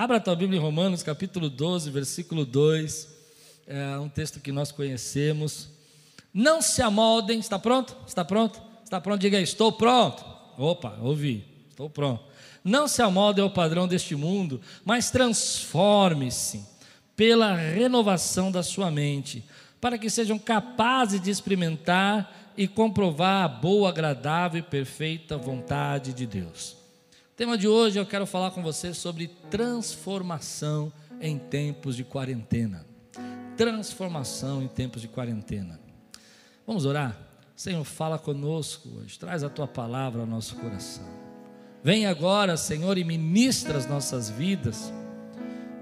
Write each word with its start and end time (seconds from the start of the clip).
Abra 0.00 0.16
a 0.16 0.20
tua 0.20 0.34
Bíblia 0.34 0.58
em 0.58 0.62
Romanos, 0.62 1.02
capítulo 1.02 1.50
12, 1.50 1.90
versículo 1.90 2.46
2. 2.46 3.06
É 3.66 3.98
um 3.98 4.08
texto 4.08 4.40
que 4.40 4.50
nós 4.50 4.72
conhecemos. 4.72 5.68
Não 6.32 6.62
se 6.62 6.80
amoldem, 6.80 7.38
está 7.38 7.58
pronto? 7.58 7.94
Está 8.06 8.24
pronto? 8.24 8.62
Está 8.82 8.98
pronto? 8.98 9.20
Diga 9.20 9.36
aí, 9.36 9.42
estou 9.42 9.70
pronto. 9.70 10.24
Opa, 10.56 10.96
ouvi, 11.02 11.44
estou 11.68 11.90
pronto. 11.90 12.24
Não 12.64 12.88
se 12.88 13.02
amoldem 13.02 13.44
ao 13.44 13.50
padrão 13.50 13.86
deste 13.86 14.14
mundo, 14.14 14.62
mas 14.86 15.10
transforme-se 15.10 16.64
pela 17.14 17.54
renovação 17.54 18.50
da 18.50 18.62
sua 18.62 18.90
mente, 18.90 19.44
para 19.82 19.98
que 19.98 20.08
sejam 20.08 20.38
capazes 20.38 21.20
de 21.20 21.30
experimentar 21.30 22.54
e 22.56 22.66
comprovar 22.66 23.44
a 23.44 23.48
boa, 23.48 23.90
agradável 23.90 24.60
e 24.60 24.62
perfeita 24.62 25.36
vontade 25.36 26.14
de 26.14 26.26
Deus 26.26 26.79
tema 27.40 27.56
de 27.56 27.66
hoje 27.66 27.98
eu 27.98 28.04
quero 28.04 28.26
falar 28.26 28.50
com 28.50 28.62
você 28.62 28.92
sobre 28.92 29.26
transformação 29.50 30.92
em 31.22 31.38
tempos 31.38 31.96
de 31.96 32.04
quarentena. 32.04 32.84
Transformação 33.56 34.62
em 34.62 34.68
tempos 34.68 35.00
de 35.00 35.08
quarentena. 35.08 35.80
Vamos 36.66 36.84
orar? 36.84 37.18
Senhor, 37.56 37.82
fala 37.82 38.18
conosco 38.18 38.90
hoje, 38.90 39.18
traz 39.18 39.42
a 39.42 39.48
tua 39.48 39.66
palavra 39.66 40.20
ao 40.20 40.26
nosso 40.26 40.54
coração. 40.56 41.08
Vem 41.82 42.04
agora, 42.04 42.58
Senhor, 42.58 42.98
e 42.98 43.04
ministra 43.04 43.78
as 43.78 43.86
nossas 43.86 44.28
vidas, 44.28 44.92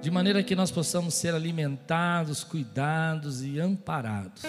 de 0.01 0.13
maneira 0.13 0.45
que 0.45 0.55
nós 0.55 0.71
possamos 0.71 1.15
ser 1.15 1.35
alimentados, 1.35 2.45
cuidados 2.45 3.43
e 3.43 3.59
amparados, 3.59 4.43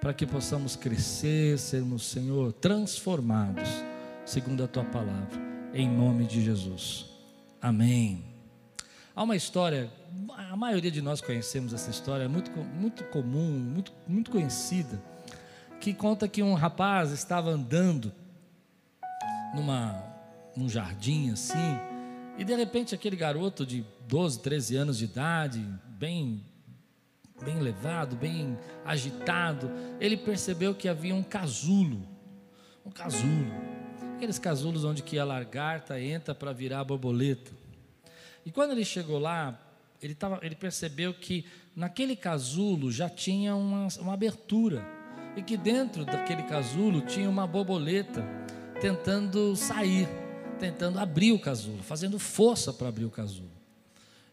para 0.00 0.12
que 0.12 0.26
possamos 0.26 0.74
crescer, 0.74 1.56
sermos, 1.56 2.04
Senhor, 2.04 2.52
transformados, 2.52 3.68
segundo 4.24 4.64
a 4.64 4.66
tua 4.66 4.84
palavra 4.84 5.45
em 5.76 5.90
nome 5.90 6.24
de 6.24 6.42
Jesus. 6.42 7.04
Amém. 7.60 8.24
Há 9.14 9.22
uma 9.22 9.36
história, 9.36 9.90
a 10.50 10.56
maioria 10.56 10.90
de 10.90 11.02
nós 11.02 11.20
conhecemos 11.20 11.74
essa 11.74 11.90
história, 11.90 12.24
é 12.24 12.28
muito, 12.28 12.50
muito 12.50 13.04
comum, 13.04 13.50
muito, 13.50 13.92
muito 14.08 14.30
conhecida, 14.30 15.02
que 15.78 15.92
conta 15.92 16.26
que 16.26 16.42
um 16.42 16.54
rapaz 16.54 17.12
estava 17.12 17.50
andando 17.50 18.10
numa, 19.54 20.02
num 20.56 20.66
jardim 20.66 21.30
assim, 21.30 21.78
e 22.38 22.44
de 22.44 22.54
repente 22.54 22.94
aquele 22.94 23.16
garoto 23.16 23.66
de 23.66 23.84
12, 24.08 24.40
13 24.40 24.76
anos 24.76 24.98
de 24.98 25.04
idade, 25.04 25.62
bem 25.88 26.42
bem 27.44 27.60
levado, 27.60 28.16
bem 28.16 28.56
agitado, 28.82 29.70
ele 30.00 30.16
percebeu 30.16 30.74
que 30.74 30.88
havia 30.88 31.14
um 31.14 31.22
casulo, 31.22 32.00
um 32.82 32.90
casulo. 32.90 33.75
Aqueles 34.16 34.38
casulos 34.38 34.82
onde 34.82 35.02
que 35.02 35.18
a 35.18 35.26
lagarta 35.26 36.00
entra 36.00 36.34
para 36.34 36.50
virar 36.50 36.80
a 36.80 36.84
borboleta. 36.84 37.52
E 38.46 38.50
quando 38.50 38.70
ele 38.70 38.82
chegou 38.82 39.18
lá, 39.18 39.60
ele, 40.00 40.14
tava, 40.14 40.40
ele 40.42 40.54
percebeu 40.54 41.12
que 41.12 41.44
naquele 41.76 42.16
casulo 42.16 42.90
já 42.90 43.10
tinha 43.10 43.54
uma, 43.54 43.88
uma 44.00 44.14
abertura. 44.14 44.82
E 45.36 45.42
que 45.42 45.54
dentro 45.54 46.06
daquele 46.06 46.44
casulo 46.44 47.02
tinha 47.02 47.28
uma 47.28 47.46
borboleta 47.46 48.26
tentando 48.80 49.54
sair, 49.54 50.08
tentando 50.58 50.98
abrir 50.98 51.32
o 51.32 51.38
casulo, 51.38 51.82
fazendo 51.82 52.18
força 52.18 52.72
para 52.72 52.88
abrir 52.88 53.04
o 53.04 53.10
casulo. 53.10 53.50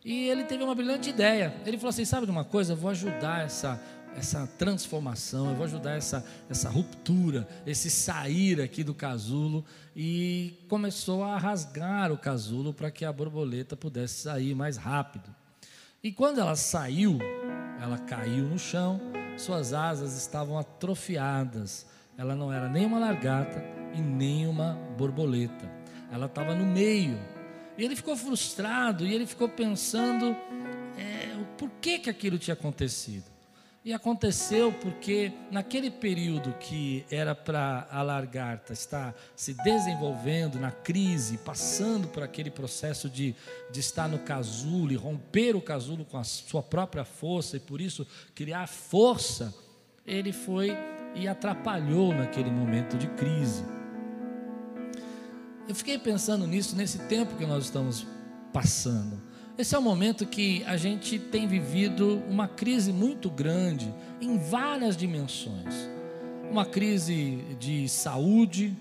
E 0.06 0.30
ele 0.30 0.45
teve 0.45 0.64
uma 0.64 0.73
brilhante 0.73 1.09
ideia. 1.09 1.54
Ele 1.66 1.78
falou 1.78 1.89
assim: 1.89 2.06
sabe 2.06 2.26
de 2.26 2.31
uma 2.31 2.45
coisa? 2.45 2.72
Eu 2.72 2.78
vou 2.78 2.89
ajudar 2.89 3.44
essa 3.44 3.84
essa 4.16 4.47
transformação, 4.47 5.50
eu 5.50 5.56
vou 5.56 5.66
ajudar 5.66 5.97
essa, 5.97 6.25
essa 6.50 6.69
ruptura, 6.69 7.47
esse 7.66 7.89
sair 7.89 8.61
aqui 8.61 8.83
do 8.83 8.94
casulo. 8.94 9.66
E 9.95 10.66
começou 10.67 11.23
a 11.23 11.38
rasgar 11.38 12.11
o 12.11 12.17
casulo 12.17 12.73
para 12.73 12.92
que 12.92 13.05
a 13.05 13.11
borboleta 13.11 13.75
pudesse 13.75 14.22
sair 14.23 14.55
mais 14.55 14.78
rápido. 14.78 15.33
E 16.03 16.11
quando 16.11 16.39
ela 16.39 16.55
saiu, 16.55 17.20
ela 17.81 17.97
caiu 17.97 18.45
no 18.45 18.59
chão, 18.59 19.00
suas 19.38 19.73
asas 19.73 20.17
estavam 20.17 20.58
atrofiadas. 20.58 21.86
Ela 22.17 22.36
não 22.36 22.52
era 22.52 22.70
nem 22.70 22.86
uma 22.86 22.99
largata 22.99 23.64
e 23.93 24.02
nem 24.02 24.48
uma 24.48 24.73
borboleta. 24.98 25.70
Ela 26.11 26.27
estava 26.27 26.54
no 26.54 26.66
meio. 26.66 27.17
E 27.77 27.83
ele 27.83 27.95
ficou 27.95 28.16
frustrado 28.16 29.05
e 29.05 29.14
ele 29.14 29.26
ficou 29.26 29.49
pensando 29.49 30.36
é, 30.98 31.36
por 31.58 31.70
que, 31.82 31.99
que 31.99 32.10
aquilo 32.10 32.37
tinha 32.37 32.54
acontecido. 32.54 33.33
E 33.86 33.92
aconteceu 33.92 34.71
porque 34.71 35.33
naquele 35.52 35.92
período 35.92 36.54
que 36.54 37.05
era 37.11 37.36
para 37.36 37.86
a 37.92 38.02
lagarta 38.02 38.71
estar 38.71 39.14
se 39.36 39.54
desenvolvendo 39.55 40.58
na 40.58 40.71
crise, 40.71 41.38
passando 41.39 42.08
por 42.08 42.23
aquele 42.23 42.49
processo 42.49 43.10
de, 43.10 43.36
de 43.70 43.80
estar 43.82 44.08
no 44.08 44.20
casulo 44.20 44.93
e 44.93 44.95
romper 44.95 45.54
o 45.54 45.61
casulo 45.61 46.05
com 46.05 46.17
a 46.17 46.23
sua 46.23 46.64
própria 46.64 47.04
força 47.04 47.58
e 47.58 47.60
por 47.60 47.82
isso 47.82 48.08
criar 48.33 48.67
força, 48.67 49.54
ele 50.08 50.32
foi 50.32 50.72
e 51.14 51.27
atrapalhou 51.27 52.14
naquele 52.14 52.49
momento 52.49 52.98
de 52.98 53.08
crise. 53.08 53.66
Eu 55.67 55.76
fiquei 55.76 55.98
pensando 55.98 56.48
nisso 56.48 56.73
nesse 56.76 56.99
tempo 56.99 57.36
que 57.36 57.45
nós 57.45 57.66
estamos 57.66 58.08
passando. 58.54 59.22
Esse 59.55 59.75
é 59.75 59.77
o 59.77 59.81
momento 59.83 60.25
que 60.25 60.64
a 60.65 60.75
gente 60.77 61.19
tem 61.19 61.47
vivido 61.47 62.23
uma 62.27 62.47
crise 62.47 62.91
muito 62.91 63.30
grande 63.30 63.93
em 64.19 64.36
várias 64.36 64.97
dimensões. 64.97 65.87
Uma 66.49 66.65
crise 66.65 67.37
de 67.59 67.87
saúde, 67.87 68.75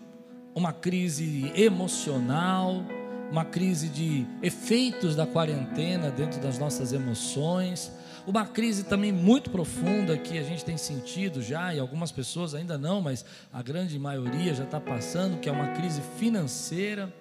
uma 0.54 0.72
crise 0.72 1.52
emocional, 1.54 2.82
uma 3.30 3.44
crise 3.44 3.90
de 3.90 4.26
efeitos 4.42 5.14
da 5.14 5.26
quarentena 5.26 6.10
dentro 6.10 6.40
das 6.40 6.58
nossas 6.58 6.94
emoções, 6.94 7.92
uma 8.26 8.46
crise 8.46 8.84
também 8.84 9.12
muito 9.12 9.50
profunda 9.50 10.16
que 10.16 10.38
a 10.38 10.42
gente 10.42 10.64
tem 10.64 10.78
sentido 10.78 11.42
já, 11.42 11.74
e 11.74 11.80
algumas 11.80 12.10
pessoas 12.10 12.54
ainda 12.54 12.78
não, 12.78 13.02
mas 13.02 13.26
a 13.52 13.62
grande 13.62 13.98
maioria 13.98 14.54
já 14.54 14.64
está 14.64 14.80
passando, 14.80 15.38
que 15.38 15.50
é 15.50 15.52
uma 15.52 15.68
crise 15.74 16.00
financeira. 16.18 17.12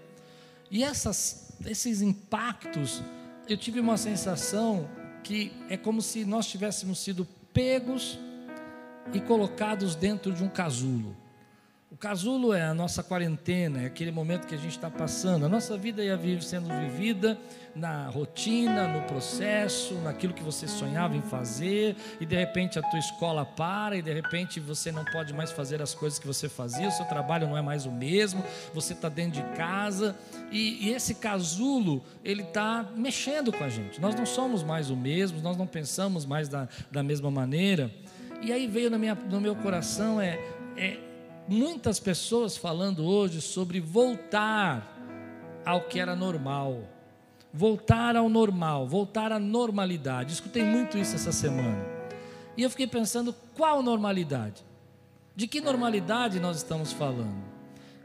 E 0.69 0.85
essas, 0.85 1.51
esses 1.65 2.01
impactos 2.01 3.01
eu 3.47 3.57
tive 3.57 3.79
uma 3.79 3.97
sensação 3.97 4.89
que 5.23 5.51
é 5.69 5.77
como 5.77 6.01
se 6.01 6.25
nós 6.25 6.47
tivéssemos 6.47 6.99
sido 6.99 7.27
pegos 7.53 8.19
e 9.13 9.19
colocados 9.19 9.95
dentro 9.95 10.33
de 10.33 10.43
um 10.43 10.49
casulo. 10.49 11.15
O 11.91 11.97
casulo 11.97 12.53
é 12.53 12.61
a 12.61 12.73
nossa 12.73 13.03
quarentena, 13.03 13.81
é 13.81 13.85
aquele 13.85 14.11
momento 14.11 14.47
que 14.47 14.55
a 14.55 14.57
gente 14.57 14.71
está 14.71 14.89
passando. 14.89 15.45
A 15.45 15.49
nossa 15.49 15.77
vida 15.77 16.01
ia 16.01 16.17
sendo 16.39 16.69
vivida 16.79 17.37
na 17.75 18.07
rotina, 18.07 18.87
no 18.87 19.01
processo, 19.01 19.95
naquilo 19.95 20.33
que 20.33 20.41
você 20.41 20.69
sonhava 20.69 21.17
em 21.17 21.21
fazer, 21.21 21.97
e 22.17 22.25
de 22.25 22.33
repente 22.33 22.79
a 22.79 22.81
tua 22.81 22.97
escola 22.97 23.45
para, 23.45 23.97
e 23.97 24.01
de 24.01 24.13
repente 24.13 24.57
você 24.57 24.89
não 24.89 25.03
pode 25.03 25.33
mais 25.33 25.51
fazer 25.51 25.81
as 25.81 25.93
coisas 25.93 26.17
que 26.17 26.25
você 26.25 26.47
fazia, 26.47 26.87
o 26.87 26.91
seu 26.93 27.03
trabalho 27.03 27.45
não 27.45 27.57
é 27.57 27.61
mais 27.61 27.85
o 27.85 27.91
mesmo, 27.91 28.41
você 28.73 28.93
está 28.93 29.09
dentro 29.09 29.41
de 29.41 29.57
casa, 29.57 30.15
e, 30.49 30.87
e 30.87 30.93
esse 30.93 31.15
casulo, 31.15 32.01
ele 32.23 32.43
está 32.43 32.89
mexendo 32.95 33.51
com 33.51 33.65
a 33.65 33.69
gente. 33.69 33.99
Nós 33.99 34.15
não 34.15 34.25
somos 34.25 34.63
mais 34.63 34.89
o 34.89 34.95
mesmo, 34.95 35.41
nós 35.41 35.57
não 35.57 35.67
pensamos 35.67 36.25
mais 36.25 36.47
da, 36.47 36.69
da 36.89 37.03
mesma 37.03 37.29
maneira. 37.29 37.91
E 38.41 38.53
aí 38.53 38.65
veio 38.65 38.89
na 38.89 38.97
minha, 38.97 39.13
no 39.13 39.41
meu 39.41 39.57
coração 39.57 40.21
é, 40.21 40.39
é 40.77 41.10
muitas 41.51 41.99
pessoas 41.99 42.55
falando 42.55 43.03
hoje 43.03 43.41
sobre 43.41 43.81
voltar 43.81 44.97
ao 45.65 45.81
que 45.81 45.99
era 45.99 46.15
normal. 46.15 46.83
Voltar 47.53 48.15
ao 48.15 48.29
normal, 48.29 48.87
voltar 48.87 49.33
à 49.33 49.37
normalidade. 49.37 50.31
Escutei 50.31 50.63
muito 50.63 50.97
isso 50.97 51.15
essa 51.15 51.33
semana. 51.33 51.85
E 52.55 52.63
eu 52.63 52.69
fiquei 52.69 52.87
pensando, 52.87 53.35
qual 53.53 53.83
normalidade? 53.83 54.63
De 55.35 55.45
que 55.45 55.59
normalidade 55.59 56.39
nós 56.39 56.57
estamos 56.57 56.93
falando? 56.93 57.43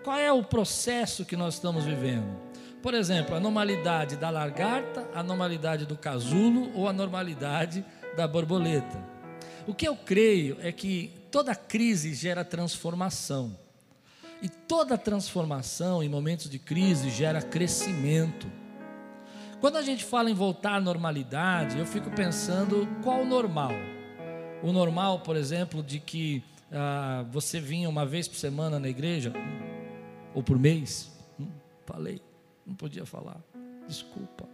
Qual 0.02 0.18
é 0.18 0.32
o 0.32 0.42
processo 0.42 1.24
que 1.24 1.36
nós 1.36 1.54
estamos 1.54 1.84
vivendo? 1.84 2.36
Por 2.82 2.94
exemplo, 2.94 3.36
a 3.36 3.40
normalidade 3.40 4.16
da 4.16 4.30
lagarta, 4.30 5.08
a 5.14 5.22
normalidade 5.22 5.86
do 5.86 5.96
casulo 5.96 6.72
ou 6.74 6.88
a 6.88 6.92
normalidade 6.92 7.84
da 8.16 8.26
borboleta. 8.26 8.98
O 9.66 9.74
que 9.74 9.86
eu 9.86 9.96
creio 9.96 10.56
é 10.60 10.72
que 10.72 11.12
toda 11.36 11.54
crise 11.54 12.14
gera 12.14 12.42
transformação. 12.42 13.58
E 14.40 14.48
toda 14.48 14.96
transformação 14.96 16.02
em 16.02 16.08
momentos 16.08 16.48
de 16.48 16.58
crise 16.58 17.10
gera 17.10 17.42
crescimento. 17.42 18.50
Quando 19.60 19.76
a 19.76 19.82
gente 19.82 20.02
fala 20.02 20.30
em 20.30 20.34
voltar 20.34 20.76
à 20.76 20.80
normalidade, 20.80 21.78
eu 21.78 21.84
fico 21.84 22.10
pensando 22.10 22.88
qual 23.04 23.20
o 23.20 23.26
normal. 23.26 23.72
O 24.62 24.72
normal, 24.72 25.20
por 25.20 25.36
exemplo, 25.36 25.82
de 25.82 26.00
que 26.00 26.42
ah, 26.72 27.26
você 27.30 27.60
vinha 27.60 27.86
uma 27.86 28.06
vez 28.06 28.26
por 28.26 28.36
semana 28.38 28.80
na 28.80 28.88
igreja, 28.88 29.34
ou 30.34 30.42
por 30.42 30.58
mês. 30.58 31.12
Hum, 31.38 31.48
falei, 31.84 32.22
não 32.66 32.74
podia 32.74 33.04
falar. 33.04 33.42
Desculpa, 33.86 34.48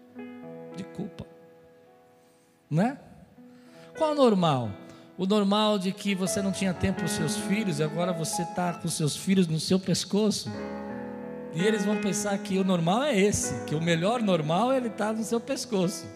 de 0.76 0.82
culpa. 0.82 1.24
Né? 2.68 2.98
Qual 3.96 4.10
o 4.10 4.14
normal? 4.16 4.68
O 5.16 5.26
normal 5.26 5.78
de 5.78 5.92
que 5.92 6.14
você 6.14 6.40
não 6.40 6.52
tinha 6.52 6.72
tempo 6.72 6.98
para 6.98 7.06
os 7.06 7.12
seus 7.12 7.36
filhos 7.36 7.78
e 7.78 7.82
agora 7.82 8.12
você 8.12 8.42
está 8.42 8.72
com 8.72 8.86
os 8.86 8.94
seus 8.94 9.16
filhos 9.16 9.46
no 9.46 9.60
seu 9.60 9.78
pescoço. 9.78 10.50
E 11.54 11.62
eles 11.62 11.84
vão 11.84 11.96
pensar 12.00 12.36
que 12.38 12.58
o 12.58 12.64
normal 12.64 13.02
é 13.04 13.18
esse, 13.18 13.64
que 13.66 13.74
o 13.74 13.80
melhor 13.80 14.22
normal 14.22 14.72
ele 14.72 14.88
está 14.88 15.12
no 15.12 15.22
seu 15.22 15.38
pescoço. 15.38 16.06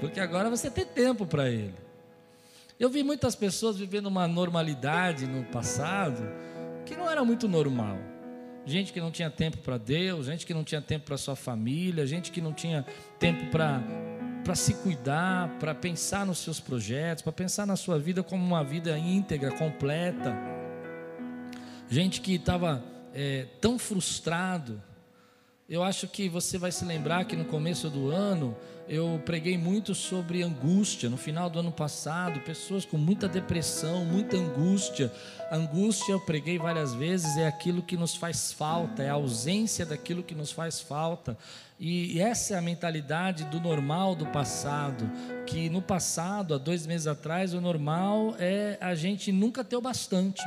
Porque 0.00 0.20
agora 0.20 0.50
você 0.50 0.70
tem 0.70 0.84
tempo 0.84 1.26
para 1.26 1.48
ele. 1.48 1.74
Eu 2.78 2.90
vi 2.90 3.02
muitas 3.02 3.34
pessoas 3.34 3.76
vivendo 3.76 4.06
uma 4.06 4.28
normalidade 4.28 5.26
no 5.26 5.42
passado 5.44 6.22
que 6.84 6.94
não 6.94 7.10
era 7.10 7.24
muito 7.24 7.48
normal. 7.48 7.98
Gente 8.64 8.92
que 8.92 9.00
não 9.00 9.10
tinha 9.10 9.30
tempo 9.30 9.58
para 9.58 9.78
Deus, 9.78 10.26
gente 10.26 10.44
que 10.44 10.52
não 10.52 10.62
tinha 10.62 10.80
tempo 10.80 11.06
para 11.06 11.16
sua 11.16 11.34
família, 11.34 12.06
gente 12.06 12.30
que 12.30 12.40
não 12.40 12.52
tinha 12.52 12.84
tempo 13.18 13.46
para 13.50 13.82
para 14.44 14.54
se 14.54 14.74
cuidar, 14.74 15.48
para 15.58 15.74
pensar 15.74 16.24
nos 16.24 16.38
seus 16.38 16.60
projetos, 16.60 17.22
para 17.22 17.32
pensar 17.32 17.66
na 17.66 17.76
sua 17.76 17.98
vida 17.98 18.22
como 18.22 18.44
uma 18.44 18.64
vida 18.64 18.98
íntegra, 18.98 19.50
completa. 19.52 20.36
Gente 21.88 22.20
que 22.20 22.34
estava 22.34 22.82
é, 23.14 23.46
tão 23.60 23.78
frustrado. 23.78 24.82
Eu 25.68 25.82
acho 25.82 26.08
que 26.08 26.30
você 26.30 26.56
vai 26.56 26.72
se 26.72 26.82
lembrar 26.82 27.26
que 27.26 27.36
no 27.36 27.44
começo 27.44 27.90
do 27.90 28.10
ano 28.10 28.56
eu 28.88 29.20
preguei 29.26 29.58
muito 29.58 29.94
sobre 29.94 30.42
angústia. 30.42 31.10
No 31.10 31.18
final 31.18 31.50
do 31.50 31.58
ano 31.58 31.70
passado, 31.70 32.40
pessoas 32.40 32.86
com 32.86 32.96
muita 32.96 33.28
depressão, 33.28 34.02
muita 34.02 34.38
angústia. 34.38 35.12
Angústia, 35.52 36.12
eu 36.12 36.20
preguei 36.20 36.58
várias 36.58 36.94
vezes, 36.94 37.36
é 37.36 37.46
aquilo 37.46 37.82
que 37.82 37.98
nos 37.98 38.16
faz 38.16 38.50
falta, 38.50 39.02
é 39.02 39.10
a 39.10 39.12
ausência 39.12 39.84
daquilo 39.84 40.22
que 40.22 40.34
nos 40.34 40.50
faz 40.50 40.80
falta. 40.80 41.36
E 41.78 42.18
essa 42.18 42.54
é 42.54 42.56
a 42.56 42.62
mentalidade 42.62 43.44
do 43.44 43.60
normal 43.60 44.14
do 44.14 44.24
passado, 44.28 45.04
que 45.44 45.68
no 45.68 45.82
passado, 45.82 46.54
há 46.54 46.58
dois 46.58 46.86
meses 46.86 47.06
atrás, 47.06 47.52
o 47.52 47.60
normal 47.60 48.34
é 48.38 48.78
a 48.80 48.94
gente 48.94 49.30
nunca 49.30 49.62
ter 49.62 49.76
o 49.76 49.82
bastante, 49.82 50.42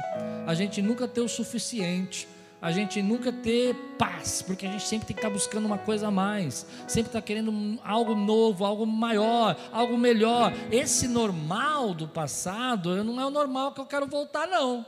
a 0.48 0.56
gente 0.56 0.82
nunca 0.82 1.08
ter 1.08 1.22
o 1.22 1.30
suficiente 1.30 2.28
a 2.62 2.72
gente 2.72 3.02
nunca 3.02 3.32
ter 3.32 3.76
paz, 3.98 4.42
porque 4.42 4.66
a 4.66 4.72
gente 4.72 4.88
sempre 4.88 5.08
tem 5.08 5.16
que 5.16 5.20
estar 5.20 5.32
buscando 5.32 5.66
uma 5.66 5.80
coisa 5.80 6.08
a 6.08 6.12
mais, 6.12 6.66
sempre 6.88 7.10
está 7.10 7.22
querendo 7.22 7.80
algo 7.84 8.14
novo, 8.14 8.64
algo 8.64 8.86
maior, 8.86 9.58
algo 9.72 9.98
melhor. 9.98 10.54
Esse 10.72 11.08
normal 11.08 11.94
do 11.94 12.08
passado 12.08 13.04
não 13.04 13.20
é 13.20 13.26
o 13.26 13.32
normal 13.32 13.72
que 13.72 13.82
eu 13.82 13.86
quero 13.86 14.06
voltar, 14.06 14.48
não. 14.48 14.86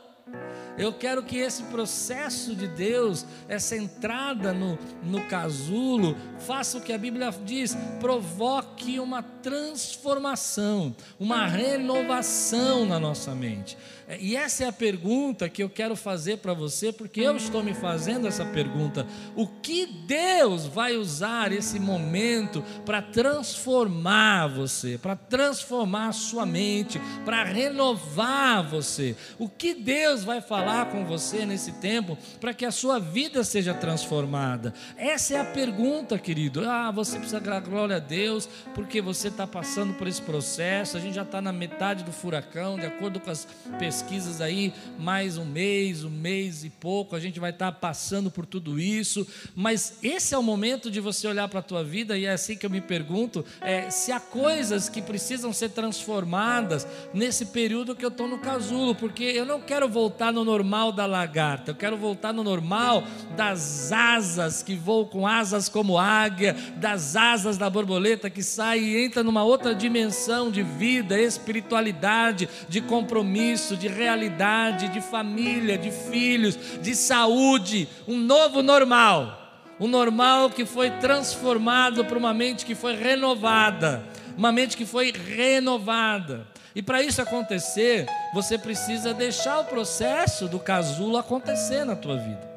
Eu 0.77 0.91
quero 0.91 1.21
que 1.21 1.37
esse 1.37 1.63
processo 1.63 2.55
de 2.55 2.67
Deus, 2.67 3.25
essa 3.47 3.75
entrada 3.75 4.51
no, 4.51 4.77
no 5.03 5.21
casulo, 5.27 6.17
faça 6.39 6.77
o 6.77 6.81
que 6.81 6.91
a 6.91 6.97
Bíblia 6.97 7.31
diz, 7.45 7.77
provoque 7.99 8.99
uma 8.99 9.21
transformação, 9.21 10.95
uma 11.19 11.45
renovação 11.45 12.85
na 12.85 12.99
nossa 12.99 13.35
mente. 13.35 13.77
É, 14.07 14.17
e 14.19 14.35
essa 14.35 14.65
é 14.65 14.67
a 14.67 14.73
pergunta 14.73 15.47
que 15.47 15.63
eu 15.63 15.69
quero 15.69 15.95
fazer 15.95 16.37
para 16.37 16.53
você, 16.53 16.91
porque 16.91 17.21
eu 17.21 17.37
estou 17.37 17.63
me 17.63 17.73
fazendo 17.73 18.27
essa 18.27 18.43
pergunta: 18.43 19.07
o 19.35 19.47
que 19.47 19.85
Deus 19.85 20.65
vai 20.65 20.97
usar 20.97 21.53
esse 21.53 21.79
momento 21.79 22.61
para 22.85 23.01
transformar 23.01 24.47
você, 24.47 24.97
para 24.97 25.15
transformar 25.15 26.09
a 26.09 26.13
sua 26.13 26.45
mente, 26.45 26.99
para 27.23 27.43
renovar 27.43 28.67
você? 28.67 29.15
O 29.39 29.47
que 29.47 29.73
Deus 29.73 30.23
vai 30.23 30.41
falar 30.41 30.62
com 30.93 31.05
você 31.05 31.45
nesse 31.45 31.71
tempo 31.73 32.17
para 32.39 32.53
que 32.53 32.65
a 32.65 32.71
sua 32.71 32.99
vida 32.99 33.43
seja 33.43 33.73
transformada? 33.73 34.73
Essa 34.97 35.35
é 35.35 35.39
a 35.39 35.45
pergunta, 35.45 36.17
querido. 36.17 36.67
Ah, 36.69 36.91
você 36.91 37.17
precisa 37.17 37.39
dar 37.39 37.59
glória 37.61 37.97
a 37.97 37.99
Deus 37.99 38.47
porque 38.73 39.01
você 39.01 39.27
está 39.27 39.45
passando 39.45 39.93
por 39.93 40.07
esse 40.07 40.21
processo, 40.21 40.97
a 40.97 40.99
gente 40.99 41.15
já 41.15 41.23
está 41.23 41.41
na 41.41 41.51
metade 41.51 42.03
do 42.03 42.11
furacão, 42.11 42.77
de 42.77 42.85
acordo 42.85 43.19
com 43.19 43.29
as 43.29 43.47
pesquisas 43.77 44.41
aí, 44.41 44.73
mais 44.97 45.37
um 45.37 45.45
mês, 45.45 46.03
um 46.03 46.09
mês 46.09 46.63
e 46.63 46.69
pouco, 46.69 47.15
a 47.15 47.19
gente 47.19 47.39
vai 47.39 47.51
estar 47.51 47.71
passando 47.73 48.31
por 48.31 48.45
tudo 48.45 48.79
isso, 48.79 49.27
mas 49.55 49.97
esse 50.01 50.33
é 50.33 50.37
o 50.37 50.43
momento 50.43 50.89
de 50.89 50.99
você 50.99 51.27
olhar 51.27 51.47
para 51.47 51.59
a 51.59 51.63
tua 51.63 51.83
vida, 51.83 52.17
e 52.17 52.25
é 52.25 52.31
assim 52.31 52.55
que 52.55 52.65
eu 52.65 52.69
me 52.69 52.81
pergunto: 52.81 53.45
é, 53.61 53.89
se 53.89 54.11
há 54.11 54.19
coisas 54.19 54.89
que 54.89 55.01
precisam 55.01 55.51
ser 55.51 55.69
transformadas 55.69 56.87
nesse 57.13 57.47
período 57.47 57.95
que 57.95 58.05
eu 58.05 58.09
estou 58.09 58.27
no 58.27 58.39
casulo, 58.39 58.95
porque 58.95 59.23
eu 59.23 59.45
não 59.45 59.59
quero 59.59 59.87
voltar 59.89 60.31
no 60.31 60.43
normal 60.53 60.91
da 60.91 61.07
lagarta, 61.07 61.71
eu 61.71 61.75
quero 61.75 61.97
voltar 61.97 62.31
no 62.31 62.43
normal 62.43 63.03
das 63.35 63.91
asas 63.91 64.61
que 64.61 64.75
voam 64.75 65.05
com 65.05 65.25
asas 65.25 65.67
como 65.67 65.97
águia, 65.97 66.55
das 66.75 67.15
asas 67.15 67.57
da 67.57 67.67
borboleta 67.71 68.29
que 68.29 68.43
sai 68.43 68.79
e 68.79 69.03
entra 69.03 69.23
numa 69.23 69.43
outra 69.43 69.73
dimensão 69.73 70.51
de 70.51 70.61
vida, 70.61 71.19
espiritualidade, 71.19 72.47
de 72.69 72.81
compromisso, 72.81 73.75
de 73.75 73.87
realidade, 73.87 74.89
de 74.89 75.01
família, 75.01 75.75
de 75.75 75.89
filhos, 75.89 76.55
de 76.79 76.95
saúde, 76.95 77.89
um 78.07 78.17
novo 78.17 78.61
normal. 78.61 79.39
Um 79.79 79.87
normal 79.87 80.51
que 80.51 80.65
foi 80.65 80.91
transformado 80.91 82.05
por 82.05 82.15
uma 82.15 82.31
mente 82.31 82.63
que 82.63 82.75
foi 82.75 82.95
renovada, 82.95 84.03
uma 84.37 84.51
mente 84.51 84.77
que 84.77 84.85
foi 84.85 85.11
renovada. 85.11 86.52
E 86.75 86.81
para 86.81 87.01
isso 87.01 87.21
acontecer, 87.21 88.07
você 88.33 88.57
precisa 88.57 89.13
deixar 89.13 89.59
o 89.59 89.65
processo 89.65 90.47
do 90.47 90.59
casulo 90.59 91.17
acontecer 91.17 91.85
na 91.85 91.95
tua 91.95 92.17
vida. 92.17 92.51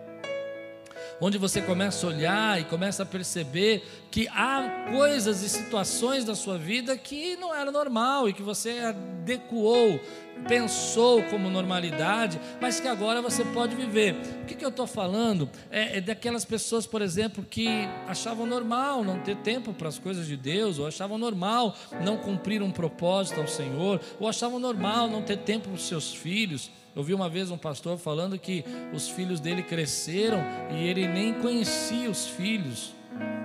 Onde 1.20 1.38
você 1.38 1.62
começa 1.62 2.06
a 2.06 2.10
olhar 2.10 2.60
e 2.60 2.64
começa 2.64 3.02
a 3.02 3.06
perceber 3.06 3.82
que 4.16 4.26
há 4.28 4.86
coisas 4.90 5.42
e 5.42 5.48
situações 5.50 6.24
da 6.24 6.34
sua 6.34 6.56
vida 6.56 6.96
que 6.96 7.36
não 7.36 7.54
era 7.54 7.70
normal 7.70 8.26
e 8.26 8.32
que 8.32 8.40
você 8.40 8.78
adequou, 8.78 10.00
pensou 10.48 11.22
como 11.24 11.50
normalidade, 11.50 12.40
mas 12.58 12.80
que 12.80 12.88
agora 12.88 13.20
você 13.20 13.44
pode 13.44 13.76
viver. 13.76 14.14
O 14.40 14.46
que, 14.46 14.54
que 14.54 14.64
eu 14.64 14.70
estou 14.70 14.86
falando? 14.86 15.50
É, 15.70 15.98
é, 15.98 16.00
daquelas 16.00 16.46
pessoas, 16.46 16.86
por 16.86 17.02
exemplo, 17.02 17.44
que 17.44 17.68
achavam 18.08 18.46
normal 18.46 19.04
não 19.04 19.20
ter 19.20 19.36
tempo 19.36 19.74
para 19.74 19.88
as 19.88 19.98
coisas 19.98 20.26
de 20.26 20.34
Deus, 20.34 20.78
ou 20.78 20.86
achavam 20.86 21.18
normal 21.18 21.76
não 22.02 22.16
cumprir 22.16 22.62
um 22.62 22.70
propósito 22.70 23.38
ao 23.38 23.46
Senhor, 23.46 24.00
ou 24.18 24.26
achavam 24.26 24.58
normal 24.58 25.10
não 25.10 25.20
ter 25.20 25.36
tempo 25.36 25.68
para 25.68 25.74
os 25.74 25.86
seus 25.86 26.14
filhos. 26.14 26.70
Eu 26.94 27.02
vi 27.02 27.12
uma 27.12 27.28
vez 27.28 27.50
um 27.50 27.58
pastor 27.58 27.98
falando 27.98 28.38
que 28.38 28.64
os 28.94 29.10
filhos 29.10 29.40
dele 29.40 29.62
cresceram 29.62 30.42
e 30.74 30.88
ele 30.88 31.06
nem 31.06 31.34
conhecia 31.34 32.10
os 32.10 32.26
filhos. 32.26 32.96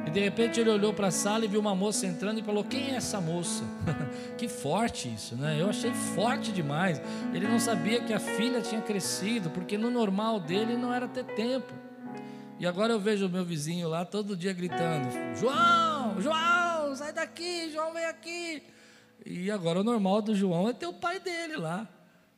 E 0.05 0.09
de 0.09 0.19
repente 0.19 0.59
ele 0.59 0.69
olhou 0.69 0.93
para 0.93 1.07
a 1.07 1.11
sala 1.11 1.45
e 1.45 1.47
viu 1.47 1.59
uma 1.59 1.75
moça 1.75 2.05
entrando 2.05 2.39
e 2.39 2.43
falou: 2.43 2.63
Quem 2.63 2.91
é 2.91 2.95
essa 2.95 3.21
moça? 3.21 3.63
que 4.37 4.47
forte 4.47 5.13
isso, 5.13 5.35
né? 5.35 5.57
Eu 5.59 5.69
achei 5.69 5.93
forte 5.93 6.51
demais. 6.51 7.01
Ele 7.33 7.47
não 7.47 7.59
sabia 7.59 8.01
que 8.01 8.13
a 8.13 8.19
filha 8.19 8.61
tinha 8.61 8.81
crescido, 8.81 9.49
porque 9.49 9.77
no 9.77 9.89
normal 9.89 10.39
dele 10.39 10.75
não 10.75 10.93
era 10.93 11.07
ter 11.07 11.23
tempo. 11.23 11.73
E 12.59 12.67
agora 12.67 12.93
eu 12.93 12.99
vejo 12.99 13.25
o 13.25 13.29
meu 13.29 13.45
vizinho 13.45 13.87
lá 13.87 14.03
todo 14.03 14.35
dia 14.35 14.53
gritando: 14.53 15.07
João, 15.35 16.19
João, 16.21 16.95
sai 16.95 17.13
daqui, 17.13 17.71
João, 17.71 17.93
vem 17.93 18.05
aqui. 18.05 18.63
E 19.25 19.51
agora 19.51 19.79
o 19.79 19.83
normal 19.83 20.21
do 20.21 20.35
João 20.35 20.67
é 20.67 20.73
ter 20.73 20.87
o 20.87 20.93
pai 20.93 21.19
dele 21.19 21.57
lá. 21.57 21.87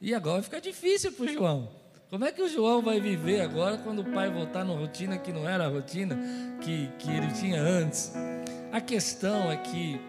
E 0.01 0.13
agora 0.13 0.43
fica 0.43 0.59
difícil 0.59 1.13
para 1.13 1.25
o 1.25 1.27
João. 1.29 1.82
Como 2.09 2.25
é 2.25 2.31
que 2.31 2.41
o 2.41 2.47
João 2.47 2.81
vai 2.81 2.99
viver 2.99 3.41
agora 3.41 3.77
quando 3.77 3.99
o 3.99 4.05
pai 4.05 4.29
voltar 4.29 4.63
na 4.63 4.73
rotina 4.73 5.17
que 5.17 5.31
não 5.31 5.47
era 5.49 5.65
a 5.65 5.67
rotina 5.67 6.17
que, 6.61 6.87
que 6.99 7.09
ele 7.09 7.31
tinha 7.33 7.59
antes? 7.59 8.13
A 8.71 8.79
questão 8.79 9.51
é 9.51 9.57
que 9.57 9.99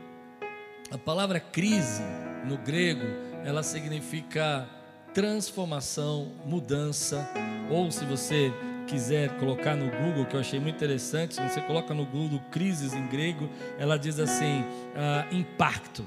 a 0.90 0.98
palavra 0.98 1.40
crise 1.40 2.02
no 2.44 2.58
grego 2.58 3.06
ela 3.44 3.62
significa 3.62 4.68
transformação, 5.14 6.32
mudança, 6.44 7.28
ou 7.70 7.90
se 7.90 8.04
você 8.04 8.52
quiser 8.86 9.38
colocar 9.38 9.74
no 9.74 9.90
Google, 9.90 10.26
que 10.26 10.36
eu 10.36 10.40
achei 10.40 10.60
muito 10.60 10.76
interessante, 10.76 11.34
se 11.34 11.48
você 11.48 11.60
coloca 11.60 11.94
no 11.94 12.04
Google 12.04 12.40
crises 12.50 12.92
em 12.92 13.06
grego, 13.06 13.48
ela 13.78 13.98
diz 13.98 14.18
assim: 14.18 14.60
uh, 14.60 15.34
impacto. 15.34 16.06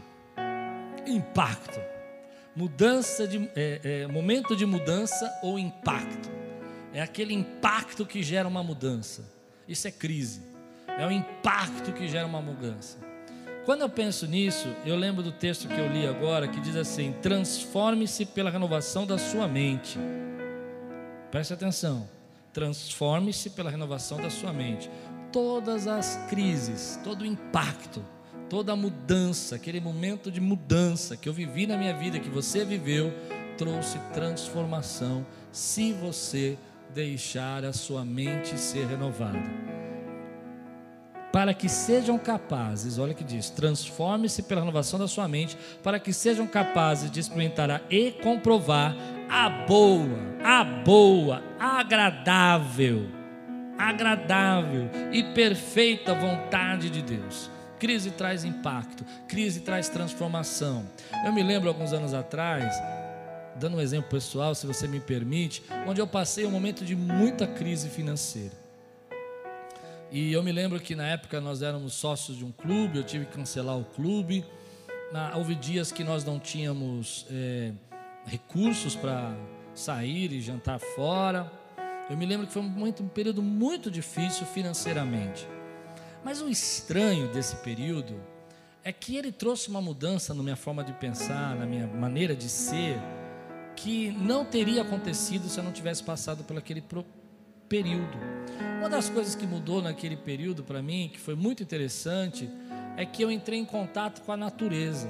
Impacto 1.08 1.97
mudança 2.58 3.28
de 3.28 3.48
é, 3.56 3.82
é, 3.84 4.08
momento 4.08 4.56
de 4.56 4.66
mudança 4.66 5.32
ou 5.44 5.60
impacto. 5.60 6.28
É 6.92 7.00
aquele 7.00 7.32
impacto 7.32 8.04
que 8.04 8.24
gera 8.24 8.48
uma 8.48 8.64
mudança. 8.64 9.24
Isso 9.68 9.88
é 9.88 9.92
crise. 9.92 10.42
É 10.88 11.06
o 11.06 11.12
impacto 11.12 11.94
que 11.94 12.08
gera 12.08 12.26
uma 12.26 12.42
mudança. 12.42 12.98
Quando 13.64 13.82
eu 13.82 13.90
penso 13.90 14.26
nisso, 14.26 14.74
eu 14.84 14.96
lembro 14.96 15.22
do 15.22 15.32
texto 15.32 15.68
que 15.68 15.80
eu 15.80 15.88
li 15.88 16.08
agora 16.08 16.48
que 16.48 16.60
diz 16.60 16.76
assim: 16.76 17.14
transforme-se 17.22 18.26
pela 18.26 18.50
renovação 18.50 19.06
da 19.06 19.20
sua 19.20 19.48
mente. 19.48 20.00
Preste 21.30 21.54
atenção. 21.54 22.10
Transforme-se 22.54 23.52
pela 23.52 23.70
renovação 23.70 24.20
da 24.20 24.32
sua 24.32 24.52
mente. 24.52 24.90
Todas 25.32 25.86
as 25.86 26.16
crises, 26.28 27.00
todo 27.04 27.22
o 27.22 27.26
impacto, 27.26 28.04
toda 28.50 28.74
a 28.74 28.76
mudança, 28.76 29.56
aquele 29.56 29.80
momento 29.80 30.32
de 30.32 30.40
mudança 30.40 31.16
que 31.18 31.28
eu 31.28 31.34
vivi 31.34 31.68
na 31.68 31.78
minha 31.78 31.94
vida, 31.94 32.20
que 32.20 32.30
você 32.30 32.64
viveu, 32.66 33.14
trouxe 33.58 34.00
transformação 34.14 35.26
se 35.52 35.94
você 35.94 36.58
deixar 36.94 37.66
a 37.66 37.74
sua 37.74 38.06
mente 38.06 38.58
ser 38.58 38.88
renovada. 38.88 39.44
Para 41.32 41.54
que 41.54 41.68
sejam 41.68 42.18
capazes, 42.18 42.98
olha 42.98 43.14
que 43.14 43.24
diz, 43.24 43.50
transforme-se 43.50 44.44
pela 44.44 44.62
renovação 44.62 44.98
da 44.98 45.08
sua 45.08 45.28
mente, 45.28 45.58
para 45.84 46.00
que 46.00 46.14
sejam 46.14 46.48
capazes 46.48 47.12
de 47.12 47.20
experimentar 47.20 47.84
e 47.90 48.12
comprovar 48.12 48.96
a 49.30 49.50
boa, 49.50 50.18
a 50.44 50.64
boa, 50.64 51.44
agradável 51.60 53.18
agradável 53.78 54.90
e 55.12 55.24
perfeita 55.24 56.14
vontade 56.14 56.90
de 56.90 57.02
Deus. 57.02 57.50
Crise 57.80 58.12
traz 58.12 58.44
impacto, 58.44 59.06
crise 59.28 59.60
traz 59.62 59.88
transformação. 59.88 60.90
Eu 61.26 61.32
me 61.32 61.44
lembro 61.44 61.70
alguns 61.70 61.94
anos 61.94 62.14
atrás, 62.14 62.74
dando 63.56 63.78
um 63.78 63.82
exemplo 63.82 64.10
pessoal, 64.10 64.56
se 64.56 64.66
você 64.66 64.88
me 64.88 65.00
permite, 65.00 65.64
onde 65.88 66.02
eu 66.02 66.08
passei 66.08 66.46
um 66.46 66.52
momento 66.52 66.84
de 66.84 66.96
muita 66.96 67.46
crise 67.46 67.90
financeira. 67.90 68.54
E 70.12 70.32
eu 70.32 70.42
me 70.42 70.52
lembro 70.52 70.80
que 70.80 70.96
na 70.96 71.08
época 71.08 71.40
nós 71.40 71.62
éramos 71.62 71.94
sócios 71.94 72.38
de 72.38 72.46
um 72.46 72.52
clube, 72.52 72.98
eu 72.98 73.04
tive 73.04 73.26
que 73.26 73.34
cancelar 73.34 73.78
o 73.78 73.84
clube. 73.84 74.44
houve 75.36 75.54
dias 75.54 75.92
que 75.92 76.04
nós 76.04 76.24
não 76.24 76.40
tínhamos 76.40 77.28
é, 77.30 77.74
recursos 78.26 78.96
para 78.96 79.36
sair 79.76 80.32
e 80.32 80.42
jantar 80.42 80.80
fora. 80.80 81.52
Eu 82.10 82.18
me 82.18 82.26
lembro 82.26 82.48
que 82.48 82.54
foi 82.54 82.62
um, 82.62 82.70
muito, 82.70 83.04
um 83.04 83.08
período 83.08 83.44
muito 83.44 83.92
difícil 83.92 84.46
financeiramente. 84.48 85.46
Mas 86.28 86.42
o 86.42 86.50
estranho 86.50 87.30
desse 87.30 87.56
período 87.56 88.14
é 88.84 88.92
que 88.92 89.16
ele 89.16 89.32
trouxe 89.32 89.70
uma 89.70 89.82
mudança 89.82 90.34
na 90.34 90.44
minha 90.44 90.58
forma 90.58 90.84
de 90.84 90.92
pensar, 90.92 91.56
na 91.56 91.66
minha 91.66 91.88
maneira 91.88 92.36
de 92.36 92.50
ser, 92.50 93.00
que 93.78 94.12
não 94.12 94.44
teria 94.44 94.82
acontecido 94.82 95.48
se 95.48 95.58
eu 95.58 95.64
não 95.64 95.72
tivesse 95.72 96.04
passado 96.04 96.44
por 96.44 96.58
aquele 96.58 96.84
período. 97.70 98.18
Uma 98.78 98.90
das 98.90 99.08
coisas 99.10 99.36
que 99.36 99.48
mudou 99.48 99.82
naquele 99.82 100.18
período 100.18 100.66
para 100.66 100.82
mim, 100.82 101.10
que 101.14 101.18
foi 101.18 101.34
muito 101.34 101.64
interessante, 101.64 102.50
é 102.98 103.06
que 103.06 103.24
eu 103.24 103.32
entrei 103.32 103.58
em 103.58 103.66
contato 103.66 104.22
com 104.24 104.34
a 104.34 104.36
natureza. 104.36 105.08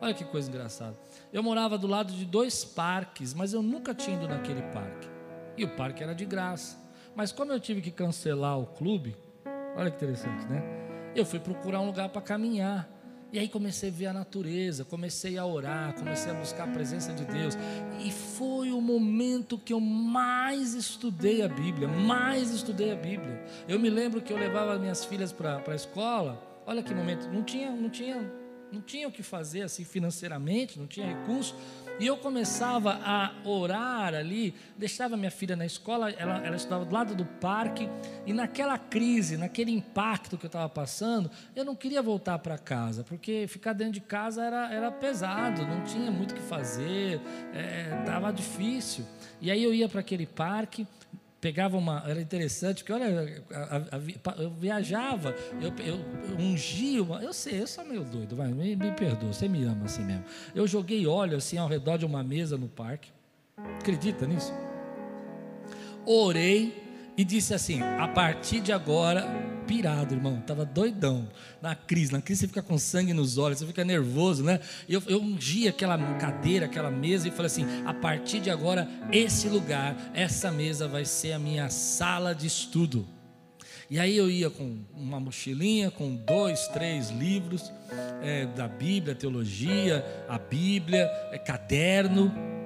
Olha 0.00 0.14
que 0.14 0.24
coisa 0.24 0.48
engraçada. 0.48 0.96
Eu 1.32 1.42
morava 1.42 1.76
do 1.76 1.88
lado 1.88 2.12
de 2.12 2.24
dois 2.24 2.64
parques, 2.64 3.34
mas 3.34 3.52
eu 3.52 3.62
nunca 3.62 3.92
tinha 3.92 4.16
ido 4.16 4.28
naquele 4.28 4.62
parque. 4.62 5.08
E 5.56 5.64
o 5.64 5.74
parque 5.74 6.04
era 6.04 6.14
de 6.14 6.24
graça. 6.24 6.78
Mas 7.16 7.32
como 7.32 7.50
eu 7.50 7.58
tive 7.58 7.80
que 7.80 7.90
cancelar 7.90 8.60
o 8.60 8.66
clube, 8.66 9.16
olha 9.76 9.90
que 9.90 9.96
interessante, 9.96 10.46
né? 10.46 10.62
Eu 11.14 11.24
fui 11.24 11.38
procurar 11.38 11.80
um 11.80 11.86
lugar 11.86 12.08
para 12.08 12.22
caminhar. 12.22 12.88
E 13.32 13.38
aí 13.38 13.48
comecei 13.48 13.90
a 13.90 13.92
ver 13.92 14.06
a 14.06 14.12
natureza, 14.12 14.84
comecei 14.84 15.38
a 15.38 15.46
orar, 15.46 15.94
comecei 15.94 16.32
a 16.32 16.34
buscar 16.34 16.64
a 16.64 16.72
presença 16.72 17.12
de 17.12 17.24
Deus. 17.24 17.56
E 18.00 18.10
foi 18.10 18.72
o 18.72 18.80
momento 18.80 19.56
que 19.56 19.72
eu 19.72 19.80
mais 19.80 20.74
estudei 20.74 21.40
a 21.42 21.48
Bíblia, 21.48 21.86
mais 21.86 22.50
estudei 22.50 22.90
a 22.90 22.96
Bíblia. 22.96 23.40
Eu 23.68 23.78
me 23.78 23.88
lembro 23.88 24.20
que 24.20 24.32
eu 24.32 24.36
levava 24.36 24.76
minhas 24.80 25.04
filhas 25.04 25.32
para 25.32 25.62
a 25.64 25.74
escola. 25.74 26.42
Olha 26.66 26.82
que 26.82 26.92
momento, 26.92 27.28
não 27.28 27.44
tinha, 27.44 27.70
não 27.70 27.88
tinha, 27.88 28.32
não 28.72 28.80
tinha 28.80 29.06
o 29.06 29.12
que 29.12 29.22
fazer 29.22 29.62
assim 29.62 29.84
financeiramente, 29.84 30.76
não 30.76 30.88
tinha 30.88 31.06
recurso. 31.06 31.54
E 32.00 32.06
eu 32.06 32.16
começava 32.16 32.98
a 33.04 33.30
orar 33.44 34.14
ali, 34.14 34.54
deixava 34.74 35.18
minha 35.18 35.30
filha 35.30 35.54
na 35.54 35.66
escola, 35.66 36.10
ela, 36.10 36.38
ela 36.38 36.56
estudava 36.56 36.86
do 36.86 36.94
lado 36.94 37.14
do 37.14 37.26
parque, 37.26 37.90
e 38.24 38.32
naquela 38.32 38.78
crise, 38.78 39.36
naquele 39.36 39.70
impacto 39.70 40.38
que 40.38 40.46
eu 40.46 40.48
estava 40.48 40.66
passando, 40.66 41.30
eu 41.54 41.62
não 41.62 41.76
queria 41.76 42.00
voltar 42.00 42.38
para 42.38 42.56
casa, 42.56 43.04
porque 43.04 43.44
ficar 43.46 43.74
dentro 43.74 43.92
de 43.92 44.00
casa 44.00 44.42
era, 44.42 44.72
era 44.72 44.90
pesado, 44.90 45.66
não 45.66 45.84
tinha 45.84 46.10
muito 46.10 46.30
o 46.30 46.34
que 46.36 46.40
fazer, 46.40 47.20
estava 48.00 48.30
é, 48.30 48.32
difícil. 48.32 49.04
E 49.38 49.50
aí 49.50 49.62
eu 49.62 49.74
ia 49.74 49.86
para 49.86 50.00
aquele 50.00 50.24
parque, 50.24 50.86
pegava 51.40 51.76
uma. 51.76 52.04
Era 52.06 52.20
interessante, 52.20 52.84
porque 52.84 52.92
olha, 52.92 53.42
a, 53.52 53.76
a, 53.96 54.42
eu 54.42 54.50
viajava, 54.50 55.34
eu, 55.60 55.72
eu, 55.84 55.98
ungia 56.38 57.02
uma. 57.02 57.22
Eu 57.22 57.32
sei, 57.32 57.60
eu 57.60 57.66
sou 57.66 57.84
meio 57.84 58.04
doido, 58.04 58.36
vai, 58.36 58.48
me, 58.48 58.76
me 58.76 58.92
perdoa, 58.92 59.32
você 59.32 59.48
me 59.48 59.64
ama 59.64 59.86
assim 59.86 60.04
mesmo. 60.04 60.24
Eu 60.54 60.66
joguei 60.66 61.06
óleo 61.06 61.36
assim 61.36 61.56
ao 61.58 61.68
redor 61.68 61.96
de 61.96 62.04
uma 62.04 62.22
mesa 62.22 62.56
no 62.56 62.68
parque. 62.68 63.10
Acredita 63.78 64.26
nisso? 64.26 64.52
Orei 66.06 67.12
e 67.16 67.24
disse 67.24 67.54
assim: 67.54 67.82
a 67.82 68.08
partir 68.08 68.60
de 68.60 68.72
agora, 68.72 69.26
pirado, 69.70 70.14
irmão, 70.14 70.40
estava 70.40 70.64
doidão, 70.64 71.28
na 71.62 71.76
crise. 71.76 72.10
Na 72.10 72.20
crise 72.20 72.40
você 72.40 72.48
fica 72.48 72.60
com 72.60 72.76
sangue 72.76 73.12
nos 73.12 73.38
olhos, 73.38 73.60
você 73.60 73.66
fica 73.66 73.84
nervoso, 73.84 74.42
né? 74.42 74.58
Eu, 74.88 75.00
eu 75.06 75.22
ungi 75.22 75.68
aquela 75.68 75.96
cadeira, 76.16 76.66
aquela 76.66 76.90
mesa 76.90 77.28
e 77.28 77.30
falei 77.30 77.46
assim: 77.46 77.64
a 77.86 77.94
partir 77.94 78.40
de 78.40 78.50
agora, 78.50 78.88
esse 79.12 79.48
lugar, 79.48 79.96
essa 80.12 80.50
mesa 80.50 80.88
vai 80.88 81.04
ser 81.04 81.34
a 81.34 81.38
minha 81.38 81.70
sala 81.70 82.34
de 82.34 82.48
estudo. 82.48 83.06
E 83.88 84.00
aí 84.00 84.16
eu 84.16 84.28
ia 84.28 84.50
com 84.50 84.78
uma 84.92 85.20
mochilinha, 85.20 85.88
com 85.88 86.16
dois, 86.16 86.66
três 86.68 87.10
livros 87.10 87.72
é, 88.22 88.46
da 88.46 88.66
Bíblia, 88.66 89.14
teologia, 89.14 90.04
a 90.28 90.36
Bíblia, 90.36 91.08
é, 91.30 91.38
caderno 91.38 92.59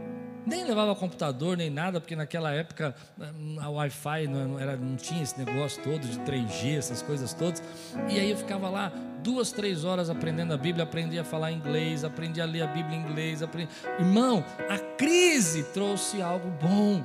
nem 0.47 0.65
levava 0.65 0.95
computador 0.95 1.57
nem 1.57 1.71
nada, 1.71 2.01
porque 2.01 2.17
naquela 2.17 2.53
época 2.53 2.95
hum, 3.19 3.57
a 3.61 3.69
Wi-Fi 3.69 4.27
não, 4.27 4.59
era, 4.59 4.77
não 4.77 4.97
tinha 4.97 5.23
esse 5.23 5.39
negócio 5.39 5.83
todo 5.83 6.01
de 6.01 6.19
3G, 6.21 6.79
essas 6.79 7.03
coisas 7.03 7.33
todas. 7.33 7.63
E 8.09 8.19
aí 8.19 8.31
eu 8.31 8.37
ficava 8.37 8.69
lá 8.69 8.93
duas, 9.23 9.51
três 9.51 9.85
horas 9.85 10.11
aprendendo 10.11 10.53
a 10.53 10.57
Bíblia, 10.57 10.85
aprendi 10.85 11.19
a 11.19 11.25
falar 11.25 11.51
inglês, 11.51 12.05
aprendi 12.05 12.41
a 12.41 12.45
ler 12.45 12.63
a 12.63 12.67
Bíblia 12.67 12.97
em 12.97 13.01
inglês. 13.01 13.43
Aprendi... 13.43 13.71
Irmão, 13.99 14.45
a 14.69 14.79
crise 14.79 15.65
trouxe 15.73 16.21
algo 16.21 16.51
bom 16.61 17.05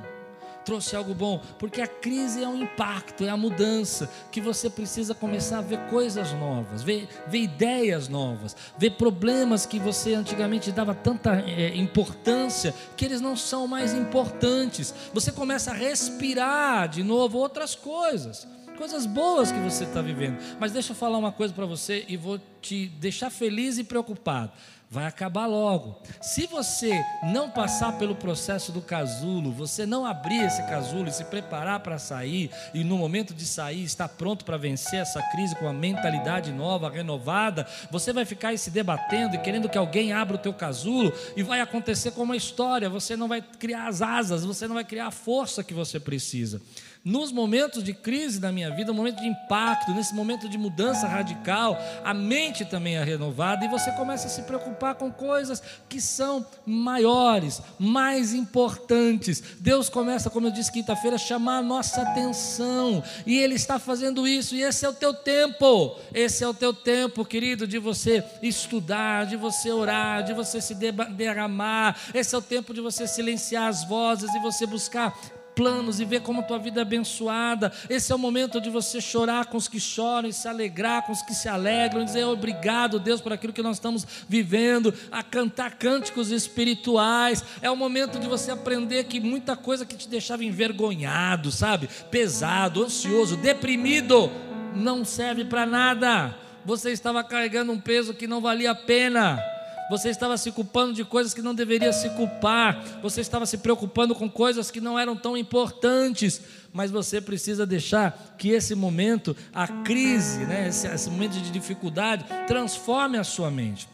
trouxe 0.64 0.94
algo 0.96 1.14
bom, 1.14 1.40
porque 1.58 1.80
a 1.80 1.86
crise 1.86 2.42
é 2.42 2.48
um 2.48 2.62
impacto, 2.62 3.24
é 3.24 3.28
a 3.28 3.36
mudança, 3.36 4.10
que 4.30 4.40
você 4.40 4.68
precisa 4.68 5.14
começar 5.14 5.58
a 5.58 5.62
ver 5.62 5.78
coisas 5.88 6.32
novas, 6.32 6.82
ver, 6.82 7.08
ver 7.26 7.40
ideias 7.40 8.08
novas, 8.08 8.56
ver 8.78 8.90
problemas 8.92 9.66
que 9.66 9.78
você 9.78 10.14
antigamente 10.14 10.72
dava 10.72 10.94
tanta 10.94 11.40
é, 11.40 11.74
importância, 11.76 12.74
que 12.96 13.04
eles 13.04 13.20
não 13.20 13.36
são 13.36 13.66
mais 13.66 13.94
importantes. 13.94 14.94
Você 15.12 15.32
começa 15.32 15.70
a 15.70 15.74
respirar 15.74 16.88
de 16.88 17.02
novo 17.02 17.38
outras 17.38 17.74
coisas 17.74 18.46
coisas 18.80 19.04
boas 19.04 19.52
que 19.52 19.58
você 19.58 19.84
está 19.84 20.00
vivendo. 20.00 20.38
Mas 20.58 20.72
deixa 20.72 20.92
eu 20.92 20.96
falar 20.96 21.18
uma 21.18 21.30
coisa 21.30 21.52
para 21.52 21.66
você 21.66 22.06
e 22.08 22.16
vou 22.16 22.40
te 22.62 22.86
deixar 22.86 23.28
feliz 23.28 23.76
e 23.76 23.84
preocupado 23.84 24.52
vai 24.90 25.06
acabar 25.06 25.46
logo. 25.46 26.02
Se 26.20 26.48
você 26.48 27.00
não 27.22 27.48
passar 27.48 27.96
pelo 27.96 28.16
processo 28.16 28.72
do 28.72 28.82
casulo, 28.82 29.52
você 29.52 29.86
não 29.86 30.04
abrir 30.04 30.44
esse 30.44 30.60
casulo 30.64 31.08
e 31.08 31.12
se 31.12 31.22
preparar 31.24 31.78
para 31.78 31.96
sair, 31.96 32.50
e 32.74 32.82
no 32.82 32.98
momento 32.98 33.32
de 33.32 33.46
sair 33.46 33.84
estar 33.84 34.08
pronto 34.08 34.44
para 34.44 34.56
vencer 34.56 34.98
essa 34.98 35.22
crise 35.30 35.54
com 35.54 35.66
uma 35.66 35.72
mentalidade 35.72 36.50
nova, 36.50 36.90
renovada, 36.90 37.68
você 37.88 38.12
vai 38.12 38.24
ficar 38.24 38.48
aí 38.48 38.58
se 38.58 38.70
debatendo 38.70 39.36
e 39.36 39.38
querendo 39.38 39.68
que 39.68 39.78
alguém 39.78 40.12
abra 40.12 40.34
o 40.34 40.40
teu 40.40 40.52
casulo, 40.52 41.12
e 41.36 41.42
vai 41.44 41.60
acontecer 41.60 42.10
como 42.10 42.24
uma 42.24 42.36
história, 42.36 42.90
você 42.90 43.16
não 43.16 43.28
vai 43.28 43.40
criar 43.40 43.86
as 43.86 44.02
asas, 44.02 44.44
você 44.44 44.66
não 44.66 44.74
vai 44.74 44.84
criar 44.84 45.06
a 45.06 45.12
força 45.12 45.62
que 45.62 45.72
você 45.72 46.00
precisa 46.00 46.60
nos 47.04 47.32
momentos 47.32 47.82
de 47.82 47.94
crise 47.94 48.38
da 48.38 48.52
minha 48.52 48.70
vida, 48.74 48.92
no 48.92 48.98
momento 48.98 49.20
de 49.20 49.26
impacto, 49.26 49.92
nesse 49.92 50.14
momento 50.14 50.48
de 50.48 50.58
mudança 50.58 51.06
radical, 51.06 51.78
a 52.04 52.12
mente 52.12 52.64
também 52.64 52.96
é 52.96 53.04
renovada 53.04 53.64
e 53.64 53.68
você 53.68 53.90
começa 53.92 54.26
a 54.26 54.30
se 54.30 54.42
preocupar 54.42 54.94
com 54.94 55.10
coisas 55.10 55.62
que 55.88 56.00
são 56.00 56.46
maiores, 56.66 57.62
mais 57.78 58.34
importantes. 58.34 59.42
Deus 59.60 59.88
começa, 59.88 60.28
como 60.28 60.48
eu 60.48 60.50
disse 60.50 60.70
quinta-feira, 60.70 61.16
a 61.16 61.18
chamar 61.18 61.58
a 61.58 61.62
nossa 61.62 62.02
atenção. 62.02 63.02
E 63.26 63.38
Ele 63.38 63.54
está 63.54 63.78
fazendo 63.78 64.28
isso, 64.28 64.54
e 64.54 64.62
esse 64.62 64.84
é 64.84 64.88
o 64.88 64.94
teu 64.94 65.14
tempo, 65.14 65.96
esse 66.12 66.44
é 66.44 66.48
o 66.48 66.54
teu 66.54 66.74
tempo, 66.74 67.24
querido, 67.24 67.66
de 67.66 67.78
você 67.78 68.22
estudar, 68.42 69.24
de 69.26 69.36
você 69.36 69.70
orar, 69.70 70.22
de 70.22 70.34
você 70.34 70.60
se 70.60 70.74
derramar, 70.74 71.96
esse 72.12 72.34
é 72.34 72.38
o 72.38 72.42
tempo 72.42 72.74
de 72.74 72.80
você 72.80 73.06
silenciar 73.06 73.68
as 73.68 73.84
vozes 73.84 74.34
e 74.34 74.38
você 74.40 74.66
buscar 74.66 75.14
planos 75.54 76.00
e 76.00 76.04
ver 76.04 76.20
como 76.20 76.40
a 76.40 76.42
tua 76.44 76.58
vida 76.58 76.80
é 76.80 76.82
abençoada. 76.82 77.72
Esse 77.88 78.12
é 78.12 78.14
o 78.14 78.18
momento 78.18 78.60
de 78.60 78.70
você 78.70 79.00
chorar 79.00 79.46
com 79.46 79.56
os 79.56 79.68
que 79.68 79.80
choram 79.80 80.28
e 80.28 80.32
se 80.32 80.48
alegrar 80.48 81.02
com 81.02 81.12
os 81.12 81.22
que 81.22 81.34
se 81.34 81.48
alegram, 81.48 82.04
dizer 82.04 82.24
obrigado, 82.24 82.98
Deus, 82.98 83.20
por 83.20 83.32
aquilo 83.32 83.52
que 83.52 83.62
nós 83.62 83.76
estamos 83.76 84.06
vivendo, 84.28 84.94
a 85.10 85.22
cantar 85.22 85.76
cânticos 85.76 86.30
espirituais. 86.30 87.44
É 87.62 87.70
o 87.70 87.76
momento 87.76 88.18
de 88.18 88.28
você 88.28 88.50
aprender 88.50 89.04
que 89.04 89.20
muita 89.20 89.56
coisa 89.56 89.84
que 89.84 89.96
te 89.96 90.08
deixava 90.08 90.44
envergonhado, 90.44 91.50
sabe? 91.50 91.88
Pesado, 92.10 92.84
ansioso, 92.84 93.36
deprimido, 93.36 94.30
não 94.74 95.04
serve 95.04 95.44
para 95.44 95.66
nada. 95.66 96.34
Você 96.64 96.90
estava 96.90 97.24
carregando 97.24 97.72
um 97.72 97.80
peso 97.80 98.14
que 98.14 98.26
não 98.26 98.40
valia 98.40 98.70
a 98.72 98.74
pena 98.74 99.42
você 99.90 100.08
estava 100.08 100.38
se 100.38 100.52
culpando 100.52 100.94
de 100.94 101.04
coisas 101.04 101.34
que 101.34 101.42
não 101.42 101.52
deveria 101.52 101.92
se 101.92 102.08
culpar, 102.10 102.80
você 103.02 103.20
estava 103.20 103.44
se 103.44 103.58
preocupando 103.58 104.14
com 104.14 104.30
coisas 104.30 104.70
que 104.70 104.80
não 104.80 104.96
eram 104.96 105.16
tão 105.16 105.36
importantes, 105.36 106.40
mas 106.72 106.92
você 106.92 107.20
precisa 107.20 107.66
deixar 107.66 108.36
que 108.38 108.50
esse 108.50 108.76
momento, 108.76 109.36
a 109.52 109.66
crise, 109.66 110.46
né, 110.46 110.68
esse, 110.68 110.86
esse 110.86 111.10
momento 111.10 111.32
de 111.32 111.50
dificuldade, 111.50 112.24
transforme 112.46 113.18
a 113.18 113.24
sua 113.24 113.50
mente. 113.50 113.88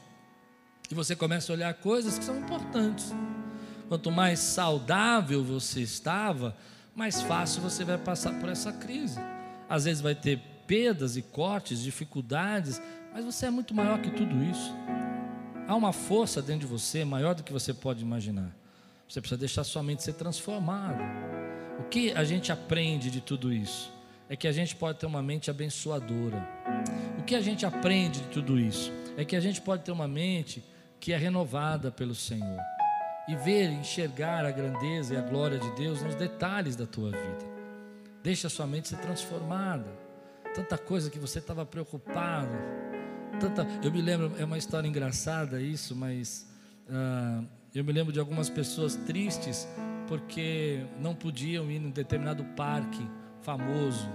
E 0.91 0.95
você 0.95 1.17
começa 1.17 1.51
a 1.51 1.55
olhar 1.55 1.73
coisas 1.73 2.19
que 2.19 2.25
são 2.27 2.39
importantes. 2.39 3.15
Quanto 3.89 4.11
mais 4.11 4.39
saudável 4.39 5.43
você 5.43 5.81
estava, 5.81 6.55
mais 6.95 7.23
fácil 7.23 7.63
você 7.63 7.85
vai 7.85 7.97
passar 7.97 8.39
por 8.39 8.51
essa 8.51 8.71
crise. 8.71 9.19
Às 9.67 9.85
vezes 9.85 10.03
vai 10.03 10.15
ter 10.15 10.43
perdas 10.67 11.17
e 11.17 11.23
cortes, 11.23 11.83
dificuldades, 11.83 12.83
mas 13.15 13.25
você 13.25 13.47
é 13.47 13.51
muito 13.51 13.75
maior 13.75 13.99
que 13.99 14.11
tudo 14.11 14.45
isso. 14.45 14.75
Há 15.69 15.75
uma 15.75 15.93
força 15.93 16.41
dentro 16.41 16.61
de 16.61 16.67
você 16.67 17.05
maior 17.05 17.35
do 17.35 17.43
que 17.43 17.53
você 17.53 17.75
pode 17.75 18.03
imaginar. 18.03 18.55
Você 19.09 19.21
precisa 19.21 19.39
deixar 19.39 19.65
sua 19.65 19.83
mente 19.83 20.03
ser 20.03 20.15
transformada. 20.15 21.03
O 21.81 21.85
que 21.85 22.13
a 22.13 22.25
gente 22.25 22.51
aprende 22.53 23.11
de 23.11 23.21
tudo 23.21 23.53
isso? 23.53 23.97
é 24.29 24.37
que 24.37 24.49
a 24.49 24.53
gente 24.53 24.75
pode 24.75 24.99
ter 24.99 25.07
uma 25.07 25.23
mente 25.23 25.51
abençoadora. 25.51 26.47
O 27.19 27.23
que 27.23 27.35
a 27.35 27.41
gente 27.41 27.65
aprende 27.65 28.21
de 28.21 28.29
tudo 28.29 28.59
isso? 28.59 28.93
É 29.17 29.25
que 29.25 29.37
a 29.37 29.41
gente 29.41 29.61
pode 29.61 29.83
ter 29.83 29.93
uma 29.93 30.09
mente 30.09 30.63
que 30.99 31.13
é 31.13 31.17
renovada 31.17 31.91
pelo 31.91 32.15
Senhor 32.15 32.59
e 33.29 33.35
ver, 33.37 33.71
enxergar 33.71 34.45
a 34.45 34.51
grandeza 34.51 35.15
e 35.15 35.17
a 35.17 35.21
glória 35.21 35.59
de 35.59 35.71
Deus 35.77 36.03
nos 36.03 36.15
detalhes 36.15 36.77
da 36.77 36.87
tua 36.87 37.11
vida. 37.11 37.57
Deixa 38.23 38.47
a 38.47 38.51
sua 38.51 38.67
mente 38.67 38.89
ser 38.89 38.99
transformada. 38.99 39.87
Tanta 40.55 40.79
coisa 40.79 41.11
que 41.11 41.19
você 41.19 41.39
estava 41.39 41.65
preocupado. 41.67 42.57
Tanta, 43.41 43.67
eu 43.83 43.93
me 43.93 44.01
lembro, 44.01 44.33
é 44.39 44.45
uma 44.45 44.57
história 44.57 44.89
engraçada 44.89 45.61
isso, 45.61 45.95
mas 45.95 46.47
ah, 46.89 47.43
eu 47.75 47.85
me 47.85 47.93
lembro 47.93 48.13
de 48.13 48.19
algumas 48.19 48.49
pessoas 48.49 48.97
tristes 48.97 49.69
porque 50.09 50.85
não 51.01 51.15
podiam 51.15 51.71
ir 51.71 51.77
em 51.77 51.91
determinado 51.91 52.45
parque 52.57 53.07
famoso. 53.43 54.09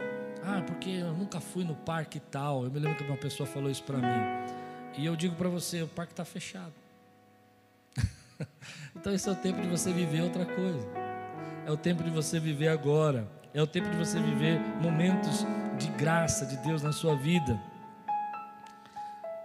Ah, 0.43 0.63
porque 0.65 0.89
eu 0.89 1.13
nunca 1.13 1.39
fui 1.39 1.63
no 1.63 1.75
parque 1.75 2.19
tal. 2.19 2.63
Eu 2.63 2.71
me 2.71 2.79
lembro 2.79 2.97
que 2.97 3.03
uma 3.03 3.17
pessoa 3.17 3.47
falou 3.47 3.69
isso 3.69 3.83
para 3.83 3.97
mim. 3.97 4.51
E 4.97 5.05
eu 5.05 5.15
digo 5.15 5.35
para 5.35 5.49
você, 5.49 5.83
o 5.83 5.87
parque 5.87 6.13
está 6.13 6.25
fechado. 6.25 6.73
então 8.95 9.13
esse 9.13 9.29
é 9.29 9.31
o 9.31 9.35
tempo 9.35 9.61
de 9.61 9.67
você 9.67 9.93
viver 9.93 10.21
outra 10.21 10.45
coisa. 10.45 10.87
É 11.65 11.71
o 11.71 11.77
tempo 11.77 12.03
de 12.03 12.09
você 12.09 12.39
viver 12.39 12.69
agora. 12.69 13.27
É 13.53 13.61
o 13.61 13.67
tempo 13.67 13.89
de 13.89 13.97
você 13.97 14.19
viver 14.19 14.59
momentos 14.81 15.45
de 15.77 15.87
graça 15.91 16.45
de 16.45 16.57
Deus 16.57 16.81
na 16.81 16.91
sua 16.91 17.15
vida. 17.15 17.59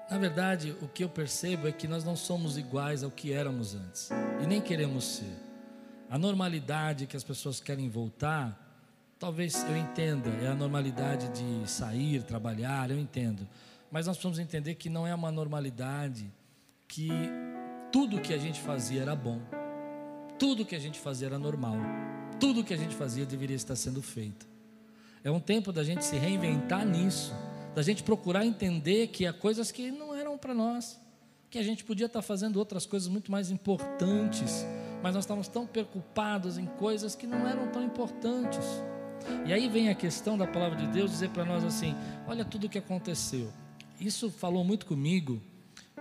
Na 0.08 0.18
verdade, 0.18 0.76
o 0.80 0.86
que 0.86 1.02
eu 1.02 1.08
percebo 1.08 1.66
é 1.66 1.72
que 1.72 1.88
nós 1.88 2.04
não 2.04 2.14
somos 2.14 2.56
iguais 2.56 3.02
ao 3.02 3.10
que 3.10 3.32
éramos 3.32 3.74
antes 3.74 4.08
e 4.40 4.46
nem 4.46 4.60
queremos 4.60 5.04
ser. 5.04 5.34
A 6.08 6.16
normalidade 6.16 7.06
que 7.06 7.16
as 7.16 7.24
pessoas 7.24 7.58
querem 7.58 7.88
voltar, 7.88 8.56
talvez 9.18 9.64
eu 9.64 9.76
entenda, 9.76 10.30
é 10.40 10.46
a 10.46 10.54
normalidade 10.54 11.28
de 11.30 11.68
sair, 11.68 12.22
trabalhar, 12.22 12.88
eu 12.88 12.98
entendo. 12.98 13.48
Mas 13.90 14.06
nós 14.06 14.16
precisamos 14.16 14.38
entender 14.38 14.76
que 14.76 14.88
não 14.88 15.04
é 15.04 15.14
uma 15.14 15.32
normalidade 15.32 16.32
que 16.86 17.10
tudo 17.90 18.20
que 18.20 18.32
a 18.32 18.38
gente 18.38 18.60
fazia 18.60 19.02
era 19.02 19.16
bom, 19.16 19.40
tudo 20.38 20.64
que 20.64 20.76
a 20.76 20.80
gente 20.80 21.00
fazia 21.00 21.26
era 21.26 21.38
normal, 21.38 21.74
tudo 22.38 22.62
que 22.62 22.72
a 22.72 22.76
gente 22.76 22.94
fazia 22.94 23.26
deveria 23.26 23.56
estar 23.56 23.74
sendo 23.74 24.00
feito. 24.00 24.46
É 25.24 25.30
um 25.32 25.40
tempo 25.40 25.72
da 25.72 25.82
gente 25.82 26.04
se 26.04 26.16
reinventar 26.16 26.86
nisso 26.86 27.34
da 27.76 27.82
gente 27.82 28.02
procurar 28.02 28.46
entender 28.46 29.08
que 29.08 29.26
há 29.26 29.34
coisas 29.34 29.70
que 29.70 29.90
não 29.90 30.14
eram 30.14 30.38
para 30.38 30.54
nós, 30.54 30.98
que 31.50 31.58
a 31.58 31.62
gente 31.62 31.84
podia 31.84 32.06
estar 32.06 32.22
fazendo 32.22 32.56
outras 32.56 32.86
coisas 32.86 33.06
muito 33.06 33.30
mais 33.30 33.50
importantes, 33.50 34.64
mas 35.02 35.14
nós 35.14 35.24
estávamos 35.24 35.46
tão 35.46 35.66
preocupados 35.66 36.56
em 36.56 36.64
coisas 36.64 37.14
que 37.14 37.26
não 37.26 37.46
eram 37.46 37.68
tão 37.68 37.84
importantes. 37.84 38.64
E 39.44 39.52
aí 39.52 39.68
vem 39.68 39.90
a 39.90 39.94
questão 39.94 40.38
da 40.38 40.46
palavra 40.46 40.78
de 40.78 40.86
Deus 40.86 41.10
dizer 41.10 41.28
para 41.28 41.44
nós 41.44 41.62
assim: 41.64 41.94
olha 42.26 42.46
tudo 42.46 42.66
o 42.66 42.70
que 42.70 42.78
aconteceu. 42.78 43.52
Isso 44.00 44.30
falou 44.30 44.64
muito 44.64 44.86
comigo, 44.86 45.42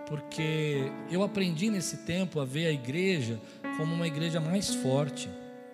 porque 0.07 0.89
eu 1.11 1.23
aprendi 1.23 1.69
nesse 1.69 2.05
tempo 2.05 2.39
a 2.39 2.45
ver 2.45 2.67
a 2.67 2.71
igreja 2.71 3.37
como 3.75 3.93
uma 3.93 4.07
igreja 4.07 4.39
mais 4.39 4.73
forte, 4.73 5.29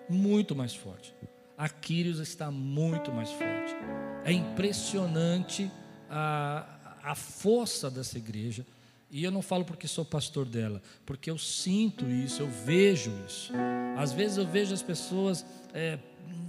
muito 0.09 0.55
mais 0.55 0.73
forte. 0.73 1.13
A 1.55 1.69
Quírios 1.69 2.17
está 2.17 2.49
muito 2.49 3.11
mais 3.11 3.29
forte. 3.29 3.75
É 4.25 4.31
impressionante 4.31 5.69
a, 6.11 6.65
a 7.01 7.15
força 7.15 7.89
dessa 7.89 8.17
igreja. 8.17 8.65
E 9.09 9.23
eu 9.23 9.31
não 9.31 9.41
falo 9.41 9.65
porque 9.65 9.87
sou 9.87 10.05
pastor 10.05 10.45
dela, 10.45 10.81
porque 11.05 11.29
eu 11.29 11.37
sinto 11.37 12.09
isso, 12.09 12.41
eu 12.41 12.49
vejo 12.49 13.11
isso. 13.27 13.51
Às 13.97 14.13
vezes 14.13 14.37
eu 14.37 14.47
vejo 14.47 14.73
as 14.73 14.81
pessoas 14.81 15.45
é, 15.73 15.99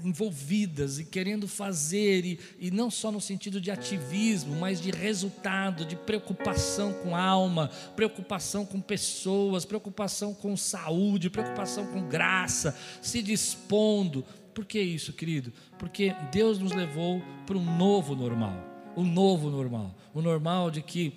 envolvidas 0.05 1.01
e 1.01 1.05
querendo 1.05 1.49
fazer, 1.49 2.25
e, 2.25 2.39
e 2.61 2.71
não 2.71 2.89
só 2.89 3.11
no 3.11 3.21
sentido 3.21 3.61
de 3.61 3.69
ativismo, 3.69 4.55
mas 4.55 4.81
de 4.81 4.93
resultado, 4.93 5.85
de 5.85 5.97
preocupação 5.97 6.93
com 6.93 7.17
alma, 7.17 7.69
preocupação 7.97 8.65
com 8.65 8.81
pessoas, 8.81 9.65
preocupação 9.65 10.33
com 10.33 10.57
saúde, 10.57 11.31
preocupação 11.31 11.87
com 11.87 12.07
graça, 12.07 12.77
se 13.01 13.21
dispondo. 13.23 14.25
Por 14.55 14.65
que 14.65 14.81
isso, 14.81 15.13
querido? 15.13 15.53
Porque 15.81 16.15
Deus 16.31 16.61
nos 16.61 16.71
levou 16.71 17.21
para 17.45 17.59
um 17.59 17.77
novo 17.77 18.15
normal 18.15 18.72
o 18.97 19.03
novo 19.03 19.51
normal. 19.51 19.95
O 20.15 20.21
normal 20.21 20.71
de 20.71 20.83
que, 20.83 21.13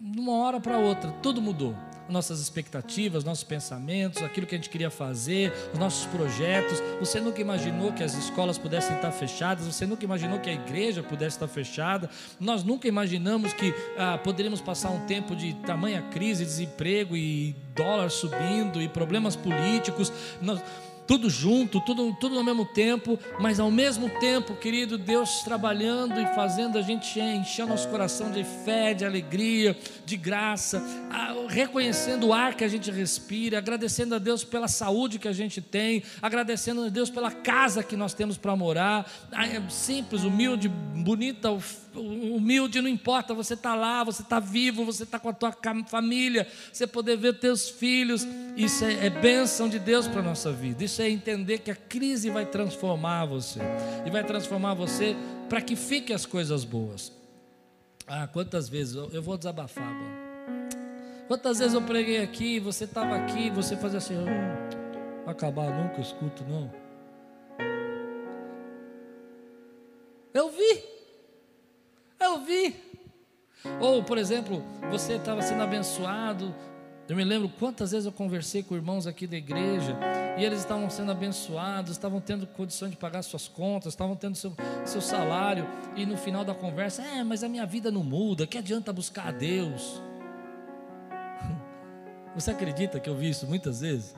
de 0.00 0.20
uma 0.20 0.32
hora 0.38 0.60
para 0.60 0.78
outra, 0.78 1.10
tudo 1.22 1.40
mudou. 1.40 1.74
Nossas 2.08 2.40
expectativas, 2.40 3.24
nossos 3.24 3.44
pensamentos, 3.44 4.22
aquilo 4.22 4.46
que 4.46 4.54
a 4.54 4.58
gente 4.58 4.68
queria 4.68 4.90
fazer, 4.90 5.52
os 5.72 5.78
nossos 5.78 6.04
projetos. 6.06 6.82
Você 6.98 7.20
nunca 7.20 7.40
imaginou 7.40 7.92
que 7.92 8.02
as 8.02 8.14
escolas 8.14 8.58
pudessem 8.58 8.94
estar 8.96 9.12
fechadas, 9.12 9.64
você 9.64 9.86
nunca 9.86 10.04
imaginou 10.04 10.38
que 10.40 10.50
a 10.50 10.52
igreja 10.52 11.02
pudesse 11.02 11.36
estar 11.36 11.48
fechada. 11.48 12.10
Nós 12.38 12.64
nunca 12.64 12.86
imaginamos 12.86 13.52
que 13.52 13.72
ah, 13.96 14.18
poderíamos 14.18 14.60
passar 14.60 14.90
um 14.90 15.06
tempo 15.06 15.34
de 15.34 15.54
tamanha 15.54 16.02
crise, 16.10 16.44
desemprego 16.44 17.16
e 17.16 17.54
dólar 17.74 18.10
subindo 18.10 18.82
e 18.82 18.88
problemas 18.88 19.36
políticos. 19.36 20.12
Nós, 20.40 20.60
tudo 21.06 21.28
junto, 21.28 21.80
tudo, 21.80 22.14
tudo 22.14 22.38
ao 22.38 22.44
mesmo 22.44 22.64
tempo, 22.64 23.18
mas 23.40 23.58
ao 23.58 23.70
mesmo 23.70 24.08
tempo, 24.20 24.54
querido, 24.54 24.96
Deus 24.96 25.42
trabalhando 25.42 26.20
e 26.20 26.26
fazendo 26.34 26.78
a 26.78 26.82
gente 26.82 27.18
encher 27.20 27.66
nosso 27.66 27.88
coração 27.88 28.30
de 28.30 28.44
fé, 28.44 28.94
de 28.94 29.04
alegria, 29.04 29.76
de 30.04 30.16
graça, 30.16 30.82
reconhecendo 31.48 32.28
o 32.28 32.32
ar 32.32 32.54
que 32.54 32.64
a 32.64 32.68
gente 32.68 32.90
respira, 32.90 33.58
agradecendo 33.58 34.14
a 34.14 34.18
Deus 34.18 34.44
pela 34.44 34.68
saúde 34.68 35.18
que 35.18 35.28
a 35.28 35.32
gente 35.32 35.60
tem, 35.60 36.02
agradecendo 36.20 36.84
a 36.84 36.88
Deus 36.88 37.10
pela 37.10 37.30
casa 37.30 37.82
que 37.82 37.96
nós 37.96 38.14
temos 38.14 38.36
para 38.36 38.54
morar, 38.56 39.10
é 39.32 39.70
simples, 39.70 40.22
humilde, 40.22 40.68
bonita, 40.68 41.50
humilde, 41.94 42.80
não 42.80 42.88
importa, 42.88 43.34
você 43.34 43.54
está 43.54 43.74
lá, 43.74 44.04
você 44.04 44.22
está 44.22 44.40
vivo, 44.40 44.84
você 44.84 45.02
está 45.02 45.18
com 45.18 45.28
a 45.28 45.32
tua 45.32 45.54
família, 45.86 46.46
você 46.72 46.86
poder 46.86 47.16
ver 47.16 47.38
teus 47.38 47.68
filhos, 47.68 48.26
isso 48.56 48.84
é, 48.84 49.06
é 49.06 49.10
bênção 49.10 49.68
de 49.68 49.78
Deus 49.78 50.08
para 50.08 50.20
a 50.20 50.24
nossa 50.24 50.52
vida, 50.52 50.84
isso 50.84 51.02
é 51.02 51.10
entender 51.10 51.58
que 51.58 51.70
a 51.70 51.76
crise 51.76 52.30
vai 52.30 52.46
transformar 52.46 53.26
você, 53.26 53.60
e 54.06 54.10
vai 54.10 54.24
transformar 54.24 54.74
você 54.74 55.16
para 55.48 55.60
que 55.60 55.76
fiquem 55.76 56.14
as 56.14 56.26
coisas 56.26 56.64
boas. 56.64 57.12
Ah, 58.06 58.26
quantas 58.26 58.68
vezes, 58.68 58.94
eu 58.94 59.22
vou 59.22 59.36
desabafar 59.36 59.84
agora. 59.84 60.22
Quantas 61.28 61.58
vezes 61.60 61.74
eu 61.74 61.82
preguei 61.82 62.22
aqui, 62.22 62.58
você 62.58 62.84
estava 62.84 63.16
aqui, 63.16 63.48
você 63.50 63.76
fazia 63.76 63.98
assim, 63.98 64.14
oh, 64.16 65.30
acabar, 65.30 65.70
nunca 65.70 66.00
escuto 66.00 66.44
não. 66.48 66.81
Ou, 73.92 74.02
por 74.02 74.16
exemplo, 74.16 74.64
você 74.90 75.16
estava 75.16 75.42
sendo 75.42 75.62
abençoado. 75.62 76.54
Eu 77.06 77.14
me 77.14 77.24
lembro 77.24 77.50
quantas 77.58 77.90
vezes 77.90 78.06
eu 78.06 78.12
conversei 78.12 78.62
com 78.62 78.74
irmãos 78.74 79.06
aqui 79.06 79.26
da 79.26 79.36
igreja 79.36 79.94
e 80.38 80.42
eles 80.42 80.60
estavam 80.60 80.88
sendo 80.88 81.12
abençoados, 81.12 81.92
estavam 81.92 82.18
tendo 82.18 82.46
condição 82.46 82.88
de 82.88 82.96
pagar 82.96 83.20
suas 83.20 83.48
contas, 83.48 83.92
estavam 83.92 84.16
tendo 84.16 84.34
seu, 84.34 84.56
seu 84.86 85.02
salário, 85.02 85.66
e 85.94 86.06
no 86.06 86.16
final 86.16 86.42
da 86.42 86.54
conversa, 86.54 87.02
é, 87.02 87.22
mas 87.22 87.44
a 87.44 87.50
minha 87.50 87.66
vida 87.66 87.90
não 87.90 88.02
muda, 88.02 88.46
que 88.46 88.56
adianta 88.56 88.94
buscar 88.94 89.28
a 89.28 89.30
Deus? 89.30 90.00
Você 92.34 92.50
acredita 92.50 92.98
que 92.98 93.10
eu 93.10 93.14
vi 93.14 93.28
isso 93.28 93.46
muitas 93.46 93.82
vezes? 93.82 94.14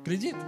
Acredita? 0.00 0.40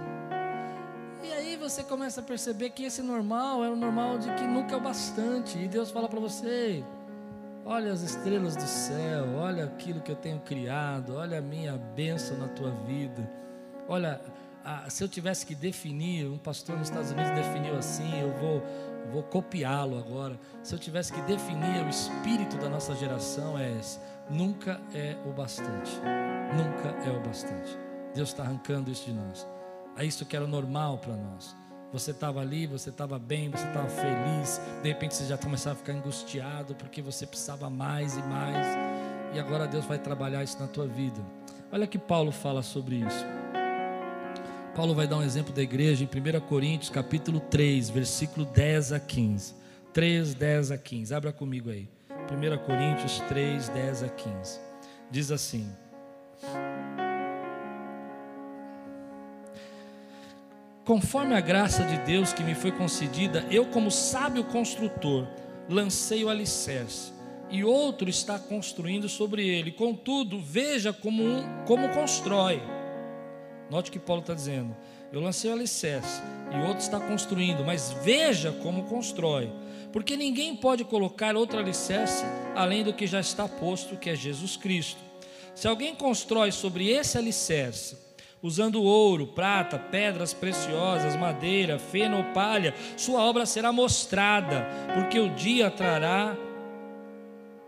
E 1.23 1.31
aí 1.33 1.55
você 1.55 1.83
começa 1.83 2.19
a 2.19 2.23
perceber 2.23 2.71
que 2.71 2.83
esse 2.83 3.03
normal 3.03 3.63
é 3.63 3.69
o 3.69 3.75
normal 3.75 4.17
de 4.17 4.33
que 4.33 4.43
nunca 4.43 4.73
é 4.73 4.77
o 4.77 4.81
bastante, 4.81 5.55
e 5.59 5.67
Deus 5.67 5.91
fala 5.91 6.09
para 6.09 6.19
você: 6.19 6.83
Olha 7.63 7.93
as 7.93 8.01
estrelas 8.01 8.55
do 8.55 8.63
céu, 8.63 9.35
olha 9.35 9.65
aquilo 9.65 10.01
que 10.01 10.11
eu 10.11 10.15
tenho 10.15 10.39
criado, 10.39 11.15
olha 11.15 11.37
a 11.37 11.41
minha 11.41 11.77
bênção 11.77 12.37
na 12.37 12.47
tua 12.47 12.71
vida. 12.71 13.29
Olha, 13.87 14.19
se 14.89 15.03
eu 15.03 15.07
tivesse 15.07 15.45
que 15.45 15.53
definir, 15.53 16.27
um 16.27 16.37
pastor 16.37 16.77
nos 16.77 16.87
Estados 16.87 17.11
Unidos 17.11 17.31
definiu 17.31 17.77
assim, 17.77 18.19
eu 18.19 18.31
vou, 18.33 18.63
vou 19.11 19.23
copiá-lo 19.23 19.97
agora. 19.97 20.39
Se 20.63 20.73
eu 20.73 20.79
tivesse 20.79 21.13
que 21.13 21.21
definir 21.21 21.85
o 21.85 21.89
espírito 21.89 22.57
da 22.57 22.67
nossa 22.67 22.95
geração, 22.95 23.57
é 23.57 23.71
esse: 23.77 23.99
nunca 24.29 24.81
é 24.93 25.15
o 25.25 25.31
bastante, 25.31 25.91
nunca 26.55 26.89
é 27.07 27.11
o 27.11 27.21
bastante. 27.21 27.77
Deus 28.15 28.29
está 28.29 28.43
arrancando 28.43 28.91
isso 28.91 29.05
de 29.05 29.13
nós. 29.13 29.47
É 29.95 30.03
isso 30.03 30.25
que 30.25 30.35
era 30.35 30.47
normal 30.47 30.97
para 30.97 31.15
nós. 31.15 31.55
Você 31.93 32.11
estava 32.11 32.39
ali, 32.39 32.65
você 32.65 32.89
estava 32.89 33.19
bem, 33.19 33.49
você 33.49 33.67
estava 33.67 33.89
feliz. 33.89 34.61
De 34.81 34.87
repente 34.87 35.13
você 35.13 35.25
já 35.25 35.37
começava 35.37 35.75
a 35.75 35.77
ficar 35.77 35.93
angustiado 35.93 36.73
porque 36.75 37.01
você 37.01 37.25
precisava 37.27 37.69
mais 37.69 38.15
e 38.15 38.21
mais. 38.23 38.65
E 39.33 39.39
agora 39.39 39.67
Deus 39.67 39.85
vai 39.85 39.99
trabalhar 39.99 40.43
isso 40.43 40.59
na 40.59 40.67
tua 40.67 40.87
vida. 40.87 41.21
Olha 41.71 41.85
que 41.87 41.97
Paulo 41.97 42.31
fala 42.31 42.61
sobre 42.61 42.97
isso. 42.97 43.25
Paulo 44.75 44.95
vai 44.95 45.05
dar 45.05 45.17
um 45.17 45.23
exemplo 45.23 45.53
da 45.53 45.61
igreja 45.61 46.03
em 46.03 46.07
1 46.07 46.39
Coríntios, 46.47 46.89
capítulo 46.89 47.41
3, 47.41 47.89
versículo 47.89 48.45
10 48.45 48.93
a 48.93 48.99
15. 48.99 49.53
3, 49.91 50.33
10 50.33 50.71
a 50.71 50.77
15. 50.77 51.13
Abra 51.13 51.33
comigo 51.33 51.69
aí. 51.69 51.89
1 52.09 52.65
Coríntios 52.65 53.19
3, 53.27 53.67
10 53.67 54.03
a 54.03 54.09
15. 54.09 54.59
Diz 55.09 55.29
assim: 55.29 55.69
conforme 60.91 61.33
a 61.33 61.39
graça 61.39 61.85
de 61.85 61.97
Deus 61.99 62.33
que 62.33 62.43
me 62.43 62.53
foi 62.53 62.69
concedida, 62.69 63.47
eu, 63.49 63.65
como 63.65 63.89
sábio 63.89 64.43
construtor, 64.43 65.25
lancei 65.69 66.21
o 66.21 66.27
alicerce, 66.27 67.13
e 67.49 67.63
outro 67.63 68.09
está 68.09 68.37
construindo 68.37 69.07
sobre 69.07 69.47
ele. 69.47 69.71
Contudo, 69.71 70.37
veja 70.37 70.91
como, 70.91 71.23
um, 71.23 71.63
como 71.65 71.87
constrói. 71.93 72.61
Note 73.69 73.89
que 73.89 73.99
Paulo 73.99 74.19
está 74.19 74.33
dizendo. 74.33 74.75
Eu 75.13 75.21
lancei 75.21 75.49
o 75.49 75.53
alicerce, 75.53 76.21
e 76.53 76.67
outro 76.67 76.83
está 76.83 76.99
construindo, 76.99 77.63
mas 77.63 77.93
veja 78.03 78.51
como 78.51 78.83
constrói. 78.83 79.49
Porque 79.93 80.17
ninguém 80.17 80.57
pode 80.57 80.83
colocar 80.83 81.37
outro 81.37 81.57
alicerce 81.57 82.25
além 82.53 82.83
do 82.83 82.91
que 82.91 83.07
já 83.07 83.21
está 83.21 83.47
posto, 83.47 83.95
que 83.95 84.09
é 84.09 84.15
Jesus 84.15 84.57
Cristo. 84.57 84.99
Se 85.55 85.69
alguém 85.69 85.95
constrói 85.95 86.51
sobre 86.51 86.89
esse 86.89 87.17
alicerce, 87.17 88.10
usando 88.41 88.83
ouro, 88.83 89.27
prata, 89.27 89.77
pedras 89.77 90.33
preciosas, 90.33 91.15
madeira, 91.15 91.77
feno 91.77 92.17
ou 92.17 92.23
palha, 92.25 92.73
sua 92.97 93.21
obra 93.21 93.45
será 93.45 93.71
mostrada, 93.71 94.67
porque 94.93 95.19
o 95.19 95.29
dia 95.29 95.69
trará 95.69 96.35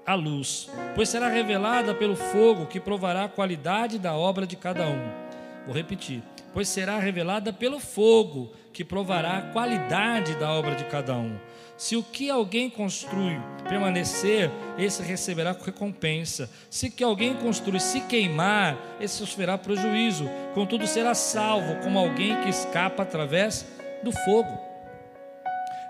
a 0.06 0.16
luz, 0.16 0.70
pois 0.96 1.10
será 1.10 1.30
revelada 1.30 1.94
pelo 1.94 2.16
fogo 2.16 2.66
que 2.66 2.80
provará 2.80 3.26
a 3.26 3.30
qualidade 3.30 3.98
da 3.98 4.14
obra 4.14 4.46
de 4.46 4.56
cada 4.56 4.86
um. 4.86 5.23
Vou 5.65 5.76
repetir: 5.76 6.21
pois 6.54 6.67
será 6.67 6.99
revelada 6.99 7.52
pelo 7.52 7.80
fogo 7.80 8.54
que 8.71 8.84
provará 8.84 9.38
a 9.38 9.41
qualidade 9.41 10.36
da 10.36 10.52
obra 10.52 10.76
de 10.76 10.86
cada 10.86 11.15
um. 11.15 11.38
Se 11.78 11.95
o 11.95 12.04
que 12.04 12.30
alguém 12.30 12.69
construi 12.69 13.39
permanecer, 13.67 14.49
esse 14.78 15.02
receberá 15.02 15.52
recompensa. 15.52 16.49
Se 16.69 16.89
que 16.89 17.04
alguém 17.04 17.34
construir 17.34 17.80
se 17.80 18.02
queimar, 18.02 18.78
esse 18.99 19.15
sofrerá 19.15 19.58
prejuízo. 19.58 20.30
Contudo, 20.54 20.86
será 20.86 21.15
salvo 21.15 21.76
como 21.82 21.97
alguém 21.97 22.39
que 22.41 22.49
escapa 22.49 23.04
através 23.04 23.65
do 24.04 24.12
fogo. 24.12 24.58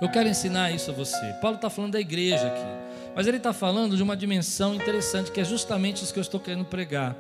Eu 0.02 0.10
quero 0.10 0.30
ensinar 0.30 0.72
isso 0.72 0.92
a 0.92 0.94
você. 0.94 1.34
Paulo 1.42 1.58
está 1.58 1.70
falando 1.70 1.94
da 1.94 2.00
igreja 2.00 2.48
aqui, 2.48 3.14
mas 3.16 3.28
ele 3.28 3.38
está 3.38 3.54
falando 3.54 3.96
de 3.96 4.04
uma 4.04 4.18
dimensão 4.18 4.74
interessante, 4.74 5.32
que 5.32 5.40
é 5.40 5.46
justamente 5.46 6.04
isso 6.04 6.14
que 6.14 6.20
eu 6.20 6.24
estou 6.24 6.40
querendo 6.40 6.66
pregar. 6.66 7.16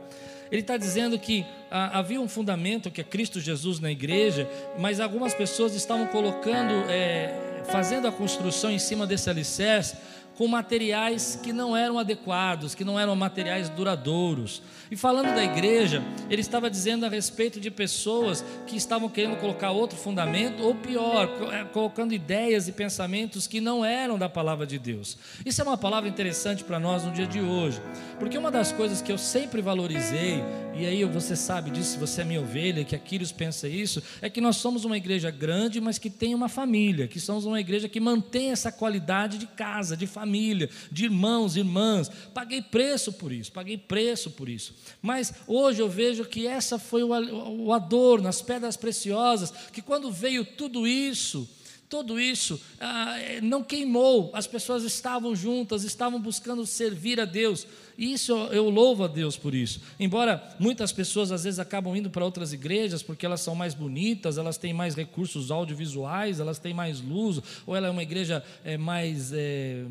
Ele 0.53 0.61
está 0.61 0.77
dizendo 0.77 1.17
que 1.17 1.43
ah, 1.71 1.97
havia 1.97 2.21
um 2.21 2.27
fundamento 2.27 2.91
que 2.91 3.01
é 3.01 3.03
Cristo 3.03 3.39
Jesus 3.39 3.79
na 3.79 3.89
igreja, 3.91 4.47
mas 4.77 4.99
algumas 4.99 5.33
pessoas 5.33 5.73
estavam 5.73 6.05
colocando 6.05 6.87
é, 6.91 7.63
fazendo 7.71 8.07
a 8.07 8.11
construção 8.11 8.69
em 8.69 8.77
cima 8.77 9.07
desse 9.07 9.27
alicerce 9.31 9.97
com 10.37 10.47
materiais 10.47 11.39
que 11.41 11.53
não 11.53 11.75
eram 11.75 11.99
adequados, 11.99 12.73
que 12.73 12.83
não 12.83 12.99
eram 12.99 13.15
materiais 13.15 13.69
duradouros. 13.69 14.61
E 14.89 14.95
falando 14.95 15.33
da 15.33 15.43
igreja, 15.43 16.03
ele 16.29 16.41
estava 16.41 16.69
dizendo 16.69 17.05
a 17.05 17.09
respeito 17.09 17.59
de 17.59 17.69
pessoas 17.71 18.43
que 18.67 18.75
estavam 18.75 19.09
querendo 19.09 19.39
colocar 19.39 19.71
outro 19.71 19.97
fundamento, 19.97 20.63
ou 20.63 20.75
pior, 20.75 21.29
é, 21.51 21.63
colocando 21.65 22.13
ideias 22.13 22.67
e 22.67 22.71
pensamentos 22.71 23.47
que 23.47 23.61
não 23.61 23.83
eram 23.83 24.17
da 24.17 24.29
palavra 24.29 24.65
de 24.65 24.77
Deus. 24.79 25.17
Isso 25.45 25.61
é 25.61 25.63
uma 25.63 25.77
palavra 25.77 26.09
interessante 26.09 26.63
para 26.63 26.79
nós 26.79 27.03
no 27.03 27.11
dia 27.11 27.27
de 27.27 27.39
hoje, 27.39 27.81
porque 28.19 28.37
uma 28.37 28.51
das 28.51 28.71
coisas 28.71 29.01
que 29.01 29.11
eu 29.11 29.17
sempre 29.17 29.61
valorizei 29.61 30.43
e 30.75 30.85
aí 30.85 31.05
você 31.05 31.35
sabe 31.35 31.69
disso, 31.69 31.99
você 31.99 32.21
é 32.21 32.25
minha 32.25 32.41
ovelha, 32.41 32.83
que 32.83 32.95
Aquiles 32.95 33.31
pensa 33.31 33.67
isso, 33.67 34.01
é 34.21 34.29
que 34.29 34.41
nós 34.41 34.55
somos 34.55 34.85
uma 34.85 34.97
igreja 34.97 35.29
grande, 35.29 35.79
mas 35.79 35.99
que 35.99 36.09
tem 36.09 36.33
uma 36.33 36.49
família, 36.49 37.07
que 37.07 37.19
somos 37.19 37.45
uma 37.45 37.59
igreja 37.59 37.87
que 37.87 37.99
mantém 37.99 38.51
essa 38.51 38.71
qualidade 38.71 39.37
de 39.37 39.45
casa, 39.45 39.95
de 39.95 40.07
família, 40.07 40.69
de 40.91 41.05
irmãos, 41.05 41.55
irmãs. 41.55 42.09
Paguei 42.33 42.61
preço 42.61 43.13
por 43.13 43.31
isso, 43.31 43.51
paguei 43.51 43.77
preço 43.77 44.31
por 44.31 44.49
isso. 44.49 44.73
Mas 45.01 45.33
hoje 45.47 45.81
eu 45.81 45.89
vejo 45.89 46.25
que 46.25 46.47
essa 46.47 46.79
foi 46.79 47.03
o 47.03 47.71
adorno, 47.71 48.27
as 48.27 48.41
pedras 48.41 48.75
preciosas, 48.75 49.53
que 49.71 49.81
quando 49.81 50.11
veio 50.11 50.43
tudo 50.43 50.87
isso, 50.87 51.47
tudo 51.93 52.19
isso 52.19 52.59
ah, 52.81 53.17
não 53.43 53.63
queimou, 53.63 54.31
as 54.33 54.47
pessoas 54.47 54.83
estavam 54.83 55.35
juntas, 55.35 55.83
estavam 55.83 56.19
buscando 56.19 56.65
servir 56.65 57.19
a 57.19 57.25
Deus, 57.25 57.67
e 57.95 58.13
isso 58.13 58.33
eu 58.51 58.67
louvo 58.67 59.03
a 59.03 59.07
Deus 59.07 59.37
por 59.37 59.53
isso. 59.53 59.79
Embora 59.99 60.43
muitas 60.59 60.91
pessoas 60.91 61.31
às 61.31 61.43
vezes 61.43 61.59
acabam 61.59 61.95
indo 61.95 62.09
para 62.09 62.25
outras 62.25 62.51
igrejas 62.51 63.03
porque 63.03 63.23
elas 63.23 63.41
são 63.41 63.53
mais 63.53 63.75
bonitas, 63.75 64.39
elas 64.39 64.57
têm 64.57 64.73
mais 64.73 64.95
recursos 64.95 65.51
audiovisuais, 65.51 66.39
elas 66.39 66.57
têm 66.57 66.73
mais 66.73 66.99
luz, 66.99 67.39
ou 67.63 67.75
ela 67.75 67.85
é 67.85 67.91
uma 67.91 68.01
igreja 68.01 68.43
é, 68.65 68.75
mais 68.75 69.31
é, 69.31 69.83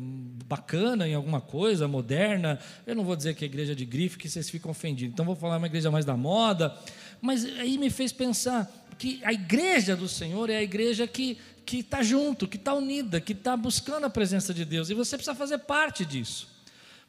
bacana 0.45 1.07
em 1.07 1.13
alguma 1.13 1.39
coisa, 1.39 1.87
moderna. 1.87 2.59
Eu 2.85 2.95
não 2.95 3.05
vou 3.05 3.15
dizer 3.15 3.33
que 3.33 3.45
é 3.45 3.47
igreja 3.47 3.73
de 3.73 3.85
grife, 3.85 4.17
que 4.17 4.27
vocês 4.27 4.49
ficam 4.49 4.71
ofendidos, 4.71 5.13
então 5.13 5.25
vou 5.25 5.37
falar 5.37 5.55
uma 5.55 5.67
igreja 5.67 5.89
mais 5.89 6.03
da 6.03 6.17
moda. 6.17 6.77
Mas 7.21 7.45
aí 7.45 7.77
me 7.77 7.89
fez 7.89 8.11
pensar 8.11 8.69
que 9.03 9.19
a 9.21 9.33
igreja 9.33 9.97
do 9.97 10.07
Senhor 10.07 10.49
é 10.49 10.55
a 10.55 10.63
igreja 10.63 11.05
que 11.05 11.37
que 11.65 11.79
está 11.79 12.01
junto, 12.01 12.47
que 12.47 12.55
está 12.55 12.73
unida, 12.73 13.19
que 13.19 13.33
está 13.33 13.55
buscando 13.55 14.05
a 14.05 14.09
presença 14.09 14.53
de 14.53 14.63
Deus, 14.63 14.89
e 14.89 14.93
você 14.93 15.17
precisa 15.17 15.35
fazer 15.35 15.59
parte 15.59 16.05
disso. 16.05 16.49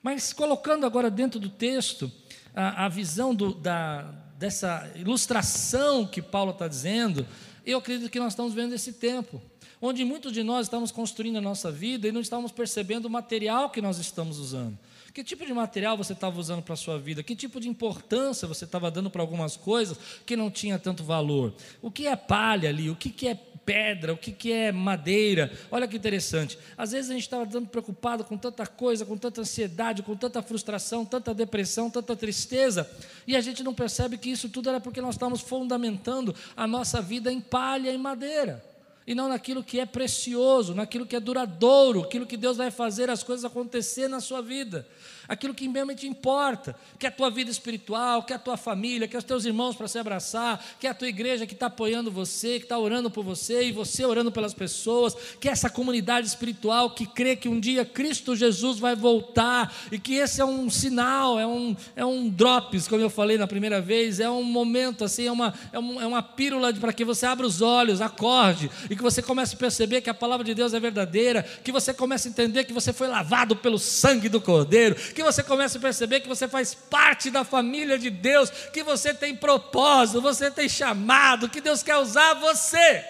Mas 0.02 0.32
colocando 0.32 0.86
agora 0.86 1.10
dentro 1.10 1.40
do 1.40 1.48
texto 1.48 2.10
a, 2.54 2.86
a 2.86 2.88
visão 2.88 3.34
do, 3.34 3.54
da, 3.54 4.02
dessa 4.38 4.90
ilustração 4.94 6.06
que 6.06 6.22
Paulo 6.22 6.50
está 6.50 6.68
dizendo, 6.68 7.26
eu 7.66 7.78
acredito 7.78 8.10
que 8.10 8.20
nós 8.20 8.32
estamos 8.32 8.54
vendo 8.54 8.74
esse 8.74 8.92
tempo, 8.92 9.40
onde 9.80 10.04
muitos 10.04 10.32
de 10.32 10.42
nós 10.42 10.66
estamos 10.66 10.90
construindo 10.90 11.38
a 11.38 11.40
nossa 11.40 11.70
vida 11.70 12.06
e 12.08 12.12
não 12.12 12.20
estamos 12.20 12.50
percebendo 12.50 13.06
o 13.06 13.10
material 13.10 13.70
que 13.70 13.80
nós 13.80 13.98
estamos 13.98 14.38
usando. 14.38 14.78
Que 15.14 15.22
tipo 15.22 15.46
de 15.46 15.54
material 15.54 15.96
você 15.96 16.12
estava 16.12 16.40
usando 16.40 16.60
para 16.60 16.74
a 16.74 16.76
sua 16.76 16.98
vida? 16.98 17.22
Que 17.22 17.36
tipo 17.36 17.60
de 17.60 17.68
importância 17.68 18.48
você 18.48 18.64
estava 18.64 18.90
dando 18.90 19.08
para 19.08 19.22
algumas 19.22 19.56
coisas 19.56 19.96
que 20.26 20.34
não 20.34 20.50
tinha 20.50 20.76
tanto 20.76 21.04
valor? 21.04 21.54
O 21.80 21.88
que 21.88 22.08
é 22.08 22.16
palha 22.16 22.68
ali? 22.68 22.90
O 22.90 22.96
que, 22.96 23.10
que 23.10 23.28
é 23.28 23.38
pedra, 23.64 24.12
o 24.12 24.16
que, 24.16 24.32
que 24.32 24.52
é 24.52 24.72
madeira. 24.72 25.52
Olha 25.70 25.86
que 25.86 25.96
interessante. 25.96 26.58
Às 26.76 26.90
vezes 26.90 27.10
a 27.10 27.14
gente 27.14 27.22
estava 27.22 27.46
dando 27.46 27.68
preocupado 27.68 28.24
com 28.24 28.36
tanta 28.36 28.66
coisa, 28.66 29.06
com 29.06 29.16
tanta 29.16 29.40
ansiedade, 29.40 30.02
com 30.02 30.16
tanta 30.16 30.42
frustração, 30.42 31.04
tanta 31.04 31.32
depressão, 31.32 31.88
tanta 31.88 32.14
tristeza, 32.14 32.90
e 33.26 33.36
a 33.36 33.40
gente 33.40 33.62
não 33.62 33.72
percebe 33.72 34.18
que 34.18 34.30
isso 34.30 34.48
tudo 34.48 34.68
era 34.68 34.80
porque 34.80 35.00
nós 35.00 35.14
estávamos 35.14 35.40
fundamentando 35.40 36.34
a 36.56 36.66
nossa 36.66 37.00
vida 37.00 37.32
em 37.32 37.40
palha 37.40 37.90
e 37.90 37.96
madeira 37.96 38.62
e 39.06 39.14
não 39.14 39.28
naquilo 39.28 39.62
que 39.62 39.78
é 39.78 39.86
precioso, 39.86 40.74
naquilo 40.74 41.06
que 41.06 41.14
é 41.14 41.20
duradouro, 41.20 42.02
aquilo 42.02 42.26
que 42.26 42.36
Deus 42.36 42.56
vai 42.56 42.70
fazer 42.70 43.10
as 43.10 43.22
coisas 43.22 43.44
acontecer 43.44 44.08
na 44.08 44.20
sua 44.20 44.40
vida 44.40 44.86
aquilo 45.28 45.54
que 45.54 45.68
realmente 45.68 46.06
importa, 46.06 46.76
que 46.98 47.06
é 47.06 47.08
a 47.08 47.12
tua 47.12 47.30
vida 47.30 47.50
espiritual, 47.50 48.22
que 48.22 48.32
é 48.32 48.36
a 48.36 48.38
tua 48.38 48.56
família, 48.56 49.08
que 49.08 49.16
é 49.16 49.18
os 49.18 49.24
teus 49.24 49.44
irmãos 49.44 49.76
para 49.76 49.88
se 49.88 49.98
abraçar, 49.98 50.64
que 50.78 50.86
é 50.86 50.90
a 50.90 50.94
tua 50.94 51.08
igreja 51.08 51.46
que 51.46 51.54
está 51.54 51.66
apoiando 51.66 52.10
você, 52.10 52.58
que 52.58 52.64
está 52.64 52.78
orando 52.78 53.10
por 53.10 53.24
você 53.24 53.64
e 53.64 53.72
você 53.72 54.04
orando 54.04 54.30
pelas 54.30 54.54
pessoas, 54.54 55.14
que 55.40 55.48
é 55.48 55.52
essa 55.52 55.70
comunidade 55.70 56.26
espiritual 56.26 56.90
que 56.90 57.06
crê 57.06 57.36
que 57.36 57.48
um 57.48 57.58
dia 57.58 57.84
Cristo 57.84 58.36
Jesus 58.36 58.78
vai 58.78 58.94
voltar 58.94 59.74
e 59.90 59.98
que 59.98 60.14
esse 60.14 60.40
é 60.40 60.44
um 60.44 60.68
sinal, 60.68 61.38
é 61.38 61.46
um, 61.46 61.76
é 61.96 62.04
um 62.04 62.28
drops, 62.28 62.88
como 62.88 63.00
eu 63.00 63.10
falei 63.10 63.38
na 63.38 63.46
primeira 63.46 63.80
vez, 63.80 64.20
é 64.20 64.28
um 64.28 64.42
momento 64.42 65.04
assim, 65.04 65.26
é 65.26 65.32
uma, 65.32 65.54
é, 65.72 65.78
um, 65.78 66.00
é 66.00 66.06
uma 66.06 66.22
pílula 66.22 66.72
para 66.74 66.92
que 66.92 67.04
você 67.04 67.26
abra 67.26 67.46
os 67.46 67.60
olhos, 67.60 68.00
acorde 68.00 68.70
e 68.90 68.96
que 68.96 69.02
você 69.02 69.22
comece 69.22 69.54
a 69.54 69.58
perceber 69.58 70.00
que 70.00 70.10
a 70.10 70.14
palavra 70.14 70.44
de 70.44 70.54
Deus 70.54 70.74
é 70.74 70.80
verdadeira, 70.80 71.42
que 71.42 71.72
você 71.72 71.94
comece 71.94 72.28
a 72.28 72.30
entender 72.30 72.64
que 72.64 72.72
você 72.72 72.92
foi 72.92 73.08
lavado 73.08 73.56
pelo 73.56 73.78
sangue 73.78 74.28
do 74.28 74.40
Cordeiro, 74.40 74.96
que 75.14 75.22
você 75.22 75.42
comece 75.42 75.78
a 75.78 75.80
perceber 75.80 76.20
que 76.20 76.28
você 76.28 76.46
faz 76.46 76.74
parte 76.74 77.30
da 77.30 77.44
família 77.44 77.98
de 77.98 78.10
Deus, 78.10 78.50
que 78.50 78.82
você 78.82 79.14
tem 79.14 79.34
propósito, 79.34 80.20
você 80.20 80.50
tem 80.50 80.68
chamado, 80.68 81.48
que 81.48 81.60
Deus 81.60 81.82
quer 81.82 81.96
usar 81.96 82.34
você. 82.34 83.04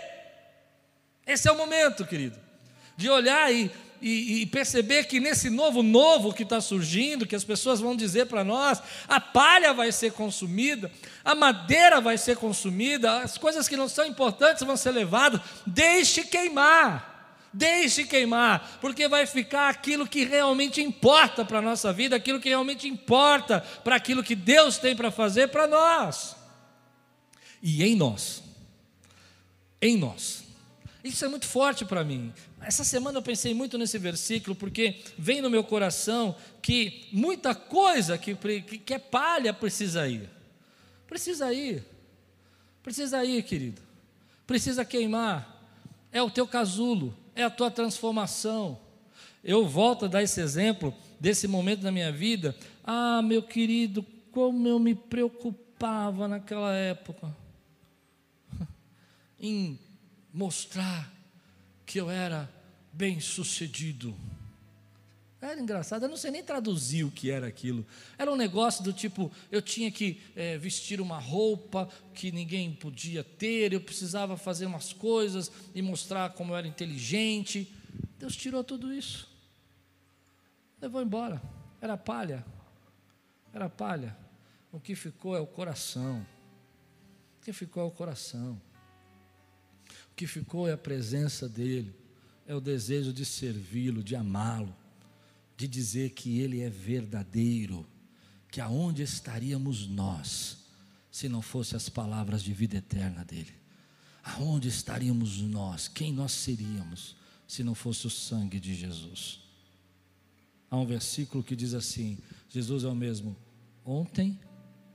Esse 1.26 1.48
é 1.48 1.52
o 1.52 1.56
momento, 1.56 2.04
querido, 2.04 2.38
de 2.96 3.08
olhar 3.08 3.52
e, 3.52 3.70
e, 4.00 4.42
e 4.42 4.46
perceber 4.46 5.04
que 5.04 5.18
nesse 5.18 5.48
novo 5.48 5.82
novo 5.82 6.34
que 6.34 6.42
está 6.42 6.60
surgindo, 6.60 7.26
que 7.26 7.34
as 7.34 7.44
pessoas 7.44 7.80
vão 7.80 7.96
dizer 7.96 8.26
para 8.26 8.44
nós, 8.44 8.82
a 9.08 9.18
palha 9.18 9.72
vai 9.72 9.90
ser 9.90 10.12
consumida, 10.12 10.92
a 11.24 11.34
madeira 11.34 12.00
vai 12.00 12.18
ser 12.18 12.36
consumida, 12.36 13.22
as 13.22 13.38
coisas 13.38 13.66
que 13.66 13.76
não 13.76 13.88
são 13.88 14.04
importantes 14.04 14.62
vão 14.62 14.76
ser 14.76 14.90
levadas, 14.90 15.40
deixe 15.66 16.24
queimar. 16.24 17.13
Deixe 17.56 18.02
queimar, 18.02 18.78
porque 18.80 19.06
vai 19.06 19.26
ficar 19.26 19.68
aquilo 19.68 20.08
que 20.08 20.24
realmente 20.24 20.82
importa 20.82 21.44
para 21.44 21.60
a 21.60 21.62
nossa 21.62 21.92
vida, 21.92 22.16
aquilo 22.16 22.40
que 22.40 22.48
realmente 22.48 22.88
importa 22.88 23.60
para 23.84 23.94
aquilo 23.94 24.24
que 24.24 24.34
Deus 24.34 24.76
tem 24.76 24.96
para 24.96 25.12
fazer 25.12 25.46
para 25.48 25.68
nós. 25.68 26.34
E 27.62 27.84
em 27.84 27.94
nós. 27.94 28.42
Em 29.80 29.96
nós. 29.96 30.42
Isso 31.04 31.24
é 31.24 31.28
muito 31.28 31.46
forte 31.46 31.84
para 31.84 32.02
mim. 32.02 32.32
Essa 32.60 32.82
semana 32.82 33.18
eu 33.18 33.22
pensei 33.22 33.54
muito 33.54 33.78
nesse 33.78 33.98
versículo, 33.98 34.56
porque 34.56 35.00
vem 35.16 35.40
no 35.40 35.48
meu 35.48 35.62
coração 35.62 36.34
que 36.60 37.06
muita 37.12 37.54
coisa 37.54 38.18
que, 38.18 38.34
que 38.34 38.94
é 38.94 38.98
palha 38.98 39.54
precisa 39.54 40.08
ir. 40.08 40.28
Precisa 41.06 41.52
ir. 41.52 41.84
Precisa 42.82 43.24
ir, 43.24 43.44
querido. 43.44 43.80
Precisa 44.44 44.84
queimar. 44.84 45.62
É 46.10 46.20
o 46.20 46.30
teu 46.30 46.48
casulo 46.48 47.16
é 47.34 47.42
a 47.42 47.50
tua 47.50 47.70
transformação. 47.70 48.78
Eu 49.42 49.66
volto 49.66 50.04
a 50.04 50.08
dar 50.08 50.22
esse 50.22 50.40
exemplo 50.40 50.94
desse 51.20 51.46
momento 51.46 51.80
da 51.80 51.92
minha 51.92 52.12
vida. 52.12 52.56
Ah, 52.82 53.20
meu 53.22 53.42
querido, 53.42 54.04
como 54.30 54.66
eu 54.66 54.78
me 54.78 54.94
preocupava 54.94 56.26
naquela 56.28 56.74
época 56.74 57.34
em 59.38 59.78
mostrar 60.32 61.12
que 61.84 62.00
eu 62.00 62.10
era 62.10 62.50
bem 62.92 63.20
sucedido. 63.20 64.14
Era 65.44 65.60
engraçado, 65.60 66.04
eu 66.04 66.08
não 66.08 66.16
sei 66.16 66.30
nem 66.30 66.42
traduzir 66.42 67.04
o 67.04 67.10
que 67.10 67.30
era 67.30 67.46
aquilo. 67.46 67.86
Era 68.16 68.32
um 68.32 68.36
negócio 68.36 68.82
do 68.82 68.94
tipo: 68.94 69.30
eu 69.52 69.60
tinha 69.60 69.90
que 69.90 70.18
é, 70.34 70.56
vestir 70.56 71.02
uma 71.02 71.18
roupa 71.18 71.86
que 72.14 72.32
ninguém 72.32 72.72
podia 72.72 73.22
ter, 73.22 73.74
eu 73.74 73.80
precisava 73.80 74.38
fazer 74.38 74.64
umas 74.64 74.94
coisas 74.94 75.52
e 75.74 75.82
mostrar 75.82 76.30
como 76.30 76.52
eu 76.52 76.56
era 76.56 76.66
inteligente. 76.66 77.70
Deus 78.18 78.34
tirou 78.34 78.64
tudo 78.64 78.90
isso, 78.90 79.28
levou 80.80 81.02
embora. 81.02 81.42
Era 81.78 81.98
palha, 81.98 82.42
era 83.52 83.68
palha. 83.68 84.16
O 84.72 84.80
que 84.80 84.94
ficou 84.94 85.36
é 85.36 85.40
o 85.40 85.46
coração. 85.46 86.26
O 87.38 87.44
que 87.44 87.52
ficou 87.52 87.82
é 87.82 87.86
o 87.86 87.90
coração. 87.90 88.58
O 90.10 90.14
que 90.16 90.26
ficou 90.26 90.66
é 90.66 90.72
a 90.72 90.78
presença 90.78 91.46
dEle, 91.46 91.94
é 92.46 92.54
o 92.54 92.62
desejo 92.62 93.12
de 93.12 93.26
servi-lo, 93.26 94.02
de 94.02 94.16
amá-lo 94.16 94.74
de 95.56 95.68
dizer 95.68 96.10
que 96.10 96.40
Ele 96.40 96.60
é 96.60 96.68
verdadeiro, 96.68 97.86
que 98.50 98.60
aonde 98.60 99.02
estaríamos 99.02 99.86
nós, 99.86 100.58
se 101.10 101.28
não 101.28 101.42
fossem 101.42 101.76
as 101.76 101.88
palavras 101.88 102.42
de 102.42 102.52
vida 102.52 102.76
eterna 102.76 103.24
dEle? 103.24 103.54
Aonde 104.22 104.68
estaríamos 104.68 105.40
nós? 105.40 105.86
Quem 105.86 106.12
nós 106.12 106.32
seríamos, 106.32 107.16
se 107.46 107.62
não 107.62 107.74
fosse 107.74 108.06
o 108.06 108.10
sangue 108.10 108.58
de 108.58 108.74
Jesus? 108.74 109.40
Há 110.70 110.76
um 110.76 110.86
versículo 110.86 111.44
que 111.44 111.54
diz 111.54 111.74
assim: 111.74 112.18
Jesus 112.48 112.84
é 112.84 112.88
o 112.88 112.94
mesmo 112.94 113.36
ontem, 113.84 114.40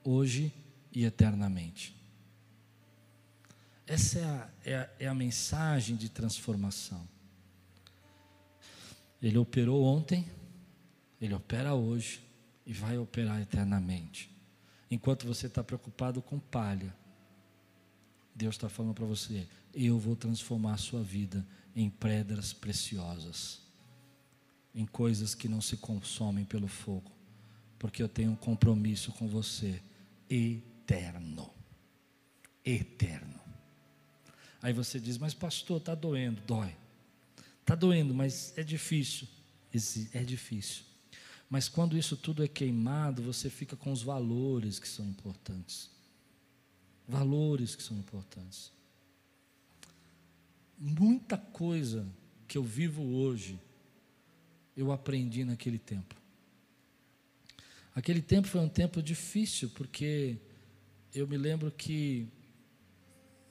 hoje 0.03 0.51
e 0.91 1.05
eternamente. 1.05 1.95
Essa 3.85 4.19
é 4.19 4.25
a, 4.25 4.49
é 4.65 4.75
a, 4.75 4.89
é 4.99 5.07
a 5.07 5.13
mensagem 5.13 5.95
de 5.95 6.09
transformação. 6.09 7.07
Ele 9.21 9.37
operou 9.37 9.83
ontem, 9.83 10.25
ele 11.21 11.33
opera 11.33 11.73
hoje 11.73 12.21
e 12.65 12.73
vai 12.73 12.97
operar 12.97 13.41
eternamente. 13.41 14.29
Enquanto 14.89 15.27
você 15.27 15.47
está 15.47 15.63
preocupado 15.63 16.21
com 16.21 16.39
palha, 16.39 16.95
Deus 18.33 18.55
está 18.55 18.69
falando 18.69 18.93
para 18.93 19.05
você: 19.05 19.47
eu 19.73 19.99
vou 19.99 20.15
transformar 20.15 20.73
a 20.73 20.77
sua 20.77 21.03
vida 21.03 21.45
em 21.75 21.89
pedras 21.89 22.53
preciosas, 22.53 23.61
em 24.73 24.85
coisas 24.85 25.35
que 25.35 25.47
não 25.47 25.61
se 25.61 25.77
consomem 25.77 26.45
pelo 26.45 26.67
fogo, 26.67 27.11
porque 27.77 28.01
eu 28.01 28.09
tenho 28.09 28.31
um 28.31 28.35
compromisso 28.35 29.11
com 29.11 29.27
você 29.27 29.81
eterno. 30.29 31.51
Eterno. 32.63 33.39
Aí 34.61 34.73
você 34.73 34.99
diz, 34.99 35.17
mas 35.17 35.33
pastor, 35.33 35.77
está 35.77 35.95
doendo, 35.95 36.41
dói. 36.41 36.75
Está 37.61 37.75
doendo, 37.75 38.13
mas 38.13 38.53
é 38.57 38.63
difícil. 38.63 39.27
É 40.13 40.23
difícil. 40.23 40.83
Mas 41.49 41.67
quando 41.67 41.97
isso 41.97 42.15
tudo 42.15 42.43
é 42.43 42.47
queimado, 42.47 43.23
você 43.23 43.49
fica 43.49 43.75
com 43.75 43.91
os 43.91 44.03
valores 44.03 44.77
que 44.77 44.87
são 44.87 45.05
importantes. 45.05 45.89
Valores 47.07 47.75
que 47.75 47.81
são 47.81 47.97
importantes. 47.97 48.71
Muita 50.77 51.37
coisa 51.37 52.05
que 52.47 52.57
eu 52.57 52.63
vivo 52.63 53.03
hoje, 53.03 53.59
eu 54.77 54.91
aprendi 54.91 55.43
naquele 55.43 55.79
tempo. 55.79 56.15
Aquele 57.95 58.21
tempo 58.21 58.47
foi 58.47 58.61
um 58.61 58.69
tempo 58.69 59.01
difícil, 59.01 59.69
porque 59.71 60.37
eu 61.13 61.27
me 61.27 61.35
lembro 61.35 61.71
que 61.71 62.27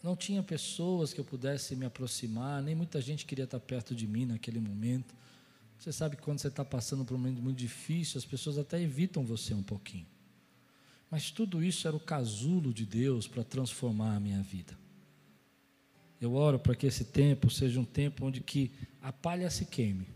não 0.03 0.17
tinha 0.17 0.43
pessoas 0.43 1.13
que 1.13 1.21
eu 1.21 1.25
pudesse 1.25 1.75
me 1.75 1.85
aproximar, 1.85 2.63
nem 2.63 2.75
muita 2.75 3.01
gente 3.01 3.27
queria 3.27 3.45
estar 3.45 3.61
perto 3.61 3.95
de 3.95 4.07
mim 4.07 4.25
naquele 4.25 4.61
momento. 4.61 5.15
Você 5.79 5.93
sabe 5.93 6.17
que 6.17 6.23
quando 6.23 6.41
você 6.41 6.49
está 6.49 6.65
passando 6.65 7.05
por 7.05 7.15
um 7.15 7.19
momento 7.19 7.41
muito 7.41 7.57
difícil, 7.57 8.19
as 8.19 8.25
pessoas 8.25 8.59
até 8.59 8.81
evitam 8.83 9.25
você 9.25 9.55
um 9.55 9.63
pouquinho. 9.63 10.07
Mas 11.09 11.31
tudo 11.31 11.63
isso 11.63 11.87
era 11.87 11.97
o 11.97 12.01
casulo 12.01 12.75
de 12.75 12.85
Deus 12.85 13.29
para 13.29 13.45
transformar 13.45 14.17
a 14.17 14.21
minha 14.21 14.43
vida. 14.43 14.77
Eu 16.21 16.35
oro 16.35 16.59
para 16.59 16.75
que 16.75 16.87
esse 16.87 17.05
tempo 17.05 17.49
seja 17.49 17.79
um 17.79 17.85
tempo 17.85 18.27
onde 18.27 18.41
que 18.41 18.73
a 19.01 19.13
palha 19.13 19.49
se 19.49 19.67
queime, 19.67 20.09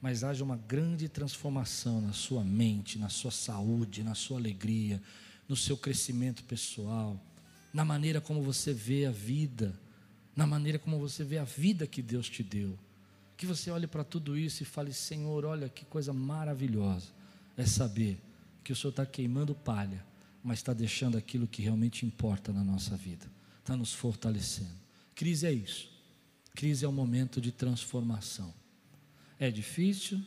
mas 0.00 0.22
haja 0.22 0.44
uma 0.44 0.56
grande 0.56 1.08
transformação 1.08 2.00
na 2.00 2.12
sua 2.12 2.44
mente, 2.44 3.00
na 3.00 3.08
sua 3.08 3.32
saúde, 3.32 4.04
na 4.04 4.14
sua 4.14 4.38
alegria, 4.38 5.02
no 5.48 5.56
seu 5.56 5.76
crescimento 5.76 6.44
pessoal, 6.44 7.20
na 7.74 7.84
maneira 7.84 8.20
como 8.20 8.40
você 8.42 8.72
vê 8.72 9.06
a 9.06 9.10
vida, 9.10 9.78
na 10.36 10.46
maneira 10.46 10.78
como 10.78 11.00
você 11.00 11.24
vê 11.24 11.38
a 11.38 11.44
vida 11.44 11.84
que 11.84 12.00
Deus 12.00 12.28
te 12.28 12.44
deu 12.44 12.78
que 13.38 13.46
você 13.46 13.70
olhe 13.70 13.86
para 13.86 14.02
tudo 14.02 14.36
isso 14.36 14.64
e 14.64 14.66
fale: 14.66 14.92
Senhor, 14.92 15.44
olha 15.44 15.68
que 15.68 15.84
coisa 15.84 16.12
maravilhosa 16.12 17.06
é 17.56 17.64
saber 17.64 18.20
que 18.64 18.72
o 18.72 18.76
Senhor 18.76 18.90
está 18.90 19.06
queimando 19.06 19.54
palha, 19.54 20.04
mas 20.42 20.58
está 20.58 20.74
deixando 20.74 21.16
aquilo 21.16 21.46
que 21.46 21.62
realmente 21.62 22.04
importa 22.04 22.52
na 22.52 22.64
nossa 22.64 22.96
vida, 22.96 23.26
está 23.60 23.76
nos 23.76 23.94
fortalecendo. 23.94 24.76
Crise 25.14 25.46
é 25.46 25.52
isso. 25.52 25.88
Crise 26.54 26.84
é 26.84 26.88
um 26.88 26.92
momento 26.92 27.40
de 27.40 27.52
transformação. 27.52 28.52
É 29.38 29.50
difícil, 29.52 30.20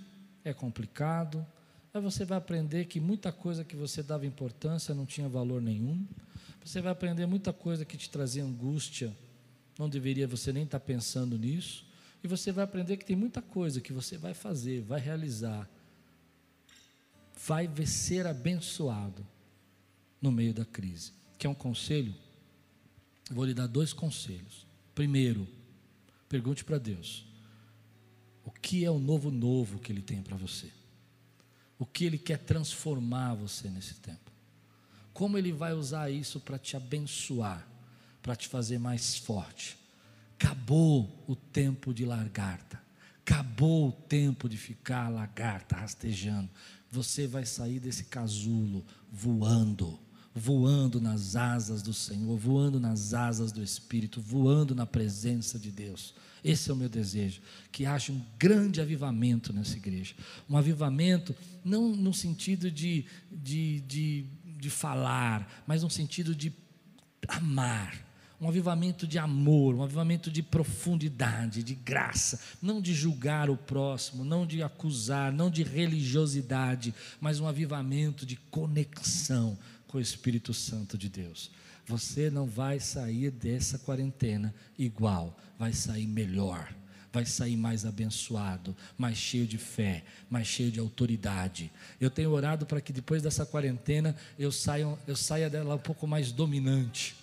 é 0.45 0.53
complicado, 0.53 1.45
mas 1.93 2.01
você 2.01 2.23
vai 2.23 2.37
aprender 2.37 2.85
que 2.85 3.01
muita 3.01 3.29
coisa 3.29 3.65
que 3.65 3.75
você 3.75 4.01
dava 4.01 4.25
importância 4.25 4.95
não 4.95 5.05
tinha 5.05 5.27
valor 5.27 5.61
nenhum. 5.61 6.07
Você 6.63 6.79
vai 6.79 6.93
aprender 6.93 7.25
muita 7.25 7.51
coisa 7.51 7.83
que 7.83 7.97
te 7.97 8.09
trazia 8.09 8.45
angústia, 8.45 9.13
não 9.77 9.89
deveria 9.89 10.27
você 10.27 10.53
nem 10.53 10.63
estar 10.63 10.79
tá 10.79 10.85
pensando 10.85 11.37
nisso. 11.37 11.90
E 12.23 12.27
você 12.27 12.51
vai 12.51 12.63
aprender 12.63 12.97
que 12.97 13.05
tem 13.05 13.15
muita 13.15 13.41
coisa 13.41 13.81
que 13.81 13.91
você 13.91 14.17
vai 14.17 14.33
fazer, 14.33 14.81
vai 14.81 14.99
realizar, 14.99 15.67
vai 17.47 17.69
ser 17.85 18.27
abençoado 18.27 19.25
no 20.21 20.31
meio 20.31 20.53
da 20.53 20.65
crise. 20.65 21.13
Que 21.37 21.47
é 21.47 21.49
um 21.49 21.55
conselho? 21.55 22.13
Vou 23.31 23.45
lhe 23.45 23.53
dar 23.53 23.67
dois 23.67 23.91
conselhos. 23.93 24.67
Primeiro, 24.93 25.47
pergunte 26.29 26.63
para 26.63 26.77
Deus: 26.77 27.25
o 28.45 28.51
que 28.51 28.85
é 28.85 28.91
o 28.91 28.99
novo 28.99 29.31
novo 29.31 29.79
que 29.79 29.91
Ele 29.91 30.01
tem 30.01 30.21
para 30.21 30.37
você? 30.37 30.71
O 31.79 31.85
que 31.85 32.05
Ele 32.05 32.19
quer 32.19 32.37
transformar 32.37 33.33
você 33.33 33.67
nesse 33.69 33.95
tempo? 33.95 34.31
Como 35.13 35.37
Ele 35.37 35.51
vai 35.51 35.73
usar 35.73 36.11
isso 36.11 36.39
para 36.39 36.59
te 36.59 36.77
abençoar, 36.77 37.67
para 38.21 38.35
te 38.35 38.47
fazer 38.47 38.77
mais 38.77 39.17
forte? 39.17 39.80
Acabou 40.41 41.23
o 41.27 41.35
tempo 41.35 41.93
de 41.93 42.03
lagarta. 42.03 42.81
Acabou 43.19 43.89
o 43.89 43.91
tempo 43.91 44.49
de 44.49 44.57
ficar 44.57 45.07
lagarta 45.07 45.75
rastejando. 45.75 46.49
Você 46.89 47.27
vai 47.27 47.45
sair 47.45 47.79
desse 47.79 48.05
casulo 48.05 48.83
voando, 49.11 49.99
voando 50.33 50.99
nas 50.99 51.35
asas 51.35 51.83
do 51.83 51.93
Senhor, 51.93 52.35
voando 52.39 52.79
nas 52.79 53.13
asas 53.13 53.51
do 53.51 53.63
Espírito, 53.63 54.19
voando 54.19 54.73
na 54.73 54.87
presença 54.87 55.59
de 55.59 55.71
Deus. 55.71 56.15
Esse 56.43 56.71
é 56.71 56.73
o 56.73 56.77
meu 56.77 56.89
desejo, 56.89 57.39
que 57.71 57.85
haja 57.85 58.11
um 58.11 58.25
grande 58.39 58.81
avivamento 58.81 59.53
nessa 59.53 59.77
igreja. 59.77 60.15
Um 60.49 60.57
avivamento 60.57 61.35
não 61.63 61.95
no 61.95 62.15
sentido 62.15 62.71
de, 62.71 63.05
de, 63.31 63.81
de, 63.81 64.25
de 64.57 64.69
falar, 64.71 65.63
mas 65.67 65.83
no 65.83 65.89
sentido 65.89 66.33
de 66.33 66.51
amar 67.27 68.10
um 68.41 68.47
avivamento 68.47 69.05
de 69.05 69.19
amor, 69.19 69.75
um 69.75 69.83
avivamento 69.83 70.31
de 70.31 70.41
profundidade, 70.41 71.61
de 71.61 71.75
graça, 71.75 72.39
não 72.59 72.81
de 72.81 72.91
julgar 72.91 73.51
o 73.51 73.55
próximo, 73.55 74.25
não 74.25 74.47
de 74.47 74.63
acusar, 74.63 75.31
não 75.31 75.51
de 75.51 75.61
religiosidade, 75.61 76.91
mas 77.19 77.39
um 77.39 77.47
avivamento 77.47 78.25
de 78.25 78.35
conexão 78.35 79.55
com 79.87 79.99
o 79.99 80.01
Espírito 80.01 80.55
Santo 80.55 80.97
de 80.97 81.07
Deus. 81.07 81.51
Você 81.85 82.31
não 82.31 82.47
vai 82.47 82.79
sair 82.79 83.29
dessa 83.29 83.77
quarentena 83.77 84.53
igual, 84.75 85.37
vai 85.59 85.71
sair 85.71 86.07
melhor 86.07 86.73
vai 87.13 87.25
sair 87.25 87.57
mais 87.57 87.85
abençoado, 87.85 88.73
mais 88.97 89.17
cheio 89.17 89.45
de 89.45 89.57
fé, 89.57 90.01
mais 90.29 90.47
cheio 90.47 90.71
de 90.71 90.79
autoridade. 90.79 91.69
Eu 91.99 92.09
tenho 92.09 92.31
orado 92.31 92.65
para 92.65 92.79
que 92.79 92.93
depois 92.93 93.21
dessa 93.21 93.45
quarentena 93.45 94.15
eu 94.39 94.49
saia, 94.49 94.97
eu 95.05 95.15
saia 95.17 95.49
dela 95.49 95.75
um 95.75 95.77
pouco 95.77 96.07
mais 96.07 96.31
dominante. 96.31 97.20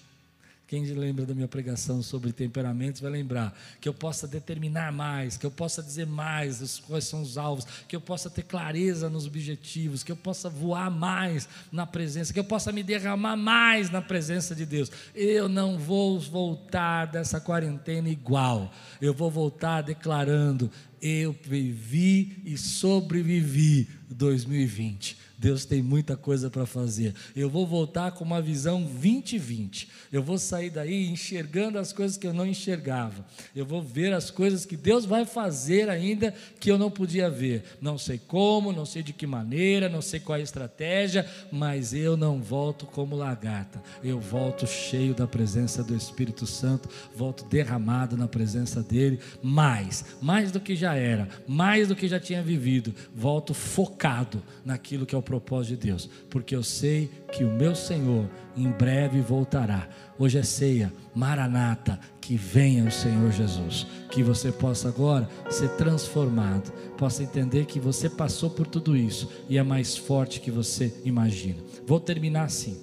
Quem 0.69 0.85
lembra 0.85 1.25
da 1.25 1.35
minha 1.35 1.49
pregação 1.49 2.03
sobre 2.03 2.31
temperamentos 2.31 3.01
vai 3.01 3.11
lembrar 3.11 3.59
que 3.81 3.89
eu 3.89 3.95
possa 3.95 4.29
determinar 4.29 4.93
mais, 4.93 5.39
que 5.39 5.47
eu 5.47 5.51
possa 5.51 5.83
dizer 5.83 6.07
mais 6.07 6.79
quais 6.81 7.05
são 7.05 7.23
os 7.23 7.39
alvos, 7.39 7.67
que 7.89 7.97
eu 7.97 8.01
possa 8.03 8.29
ter 8.29 8.43
clareza 8.43 9.09
nos 9.09 9.27
objetivos, 9.27 10.03
que 10.03 10.13
eu 10.13 10.17
possa 10.17 10.51
voar 10.51 10.91
mais 10.91 11.49
na 11.73 11.87
presença, 11.87 12.35
que 12.35 12.39
eu 12.39 12.45
possa 12.45 12.71
me 12.71 12.83
derramar 12.83 13.35
mais 13.35 13.89
na 13.89 14.03
presença 14.03 14.55
de 14.55 14.67
Deus. 14.67 14.93
Eu 15.15 15.49
não 15.49 15.79
vou 15.79 16.21
voltar 16.21 17.07
dessa 17.07 17.41
quarentena 17.41 18.11
igual. 18.11 18.71
Eu 19.01 19.15
vou 19.15 19.31
voltar 19.31 19.81
declarando: 19.81 20.71
eu 21.01 21.35
vivi 21.45 22.43
e 22.45 22.59
sobrevivi 22.59 23.89
2020. 24.11 25.28
Deus 25.39 25.65
tem 25.65 25.81
muita 25.81 26.17
coisa 26.17 26.51
para 26.51 26.67
fazer. 26.67 27.15
Eu 27.37 27.49
vou 27.49 27.65
voltar 27.65 28.11
com 28.11 28.25
uma 28.25 28.43
visão 28.43 28.83
2020. 28.83 29.89
Eu 30.11 30.21
vou 30.21 30.37
sair 30.37 30.69
daí 30.69 31.09
enxergando 31.09 31.79
as 31.79 31.93
coisas 31.93 32.17
que 32.17 32.27
eu 32.27 32.35
não 32.35 32.45
enxergava. 32.45 33.25
Eu 33.55 33.65
vou 33.65 33.81
ver 33.81 34.13
as 34.13 34.33
coisas 34.33 34.67
que 34.67 34.77
Deus 34.77 35.05
vai 35.05 35.25
fazer 35.25 35.89
ainda 35.89 36.35
que 36.59 36.69
eu 36.69 36.77
não 36.77 36.91
podia 36.91 37.31
ver. 37.31 37.63
Não 37.81 37.97
sei 37.97 38.19
como, 38.19 38.73
não 38.73 38.85
sei 38.85 39.01
de 39.01 39.13
que 39.13 39.29
maneira, 39.29 39.89
não 39.89 40.03
sei 40.03 40.19
qual 40.19 40.37
é 40.37 40.41
a 40.41 40.45
estratégia, 40.45 41.25
mas 41.53 41.95
eu 41.95 42.17
não 42.17 42.43
volto 42.43 42.85
como 42.87 43.15
lagarta. 43.15 43.81
Eu 44.03 44.19
volto 44.19 44.67
cheio 44.67 45.15
da 45.15 45.27
presença 45.27 45.85
do 45.85 45.95
Espírito 45.95 46.47
Santo, 46.47 46.89
volto 47.15 47.45
derramado 47.45 48.17
na 48.17 48.27
presença 48.27 48.83
dele, 48.83 49.21
mais, 49.41 50.05
mais 50.21 50.51
do 50.51 50.59
que 50.59 50.75
já 50.75 50.97
era, 50.97 51.29
mais 51.47 51.87
do 51.87 51.95
que 51.95 52.09
já 52.09 52.19
tinha 52.19 52.43
vivido. 52.43 52.93
Volto 53.15 53.55
focado 53.55 54.43
naquilo 54.65 55.07
que 55.07 55.15
é 55.15 55.19
o 55.19 55.28
propósito 55.29 55.79
de 55.79 55.89
Deus, 55.89 56.09
porque 56.31 56.57
eu 56.57 56.63
sei 56.63 57.11
que 57.31 57.45
o 57.45 57.51
meu 57.51 57.75
Senhor 57.75 58.27
em 58.57 58.71
breve 58.71 59.21
voltará. 59.21 59.87
Hoje 60.19 60.39
é 60.39 60.43
ceia, 60.43 60.91
Maranata, 61.15 62.01
que 62.19 62.35
venha 62.35 62.85
o 62.85 62.91
Senhor 62.91 63.31
Jesus, 63.31 63.87
que 64.11 64.23
você 64.23 64.51
possa 64.51 64.89
agora 64.89 65.29
ser 65.51 65.69
transformado, 65.77 66.73
possa 66.97 67.23
entender 67.23 67.67
que 67.67 67.79
você 67.79 68.09
passou 68.09 68.49
por 68.49 68.67
tudo 68.67 68.97
isso 68.97 69.31
e 69.51 69.59
é 69.59 69.63
mais 69.63 69.99
forte 69.99 70.41
que 70.41 70.51
você 70.51 70.95
imagina. 71.05 71.63
Vou 71.87 72.01
terminar 72.01 72.45
assim. 72.45 72.81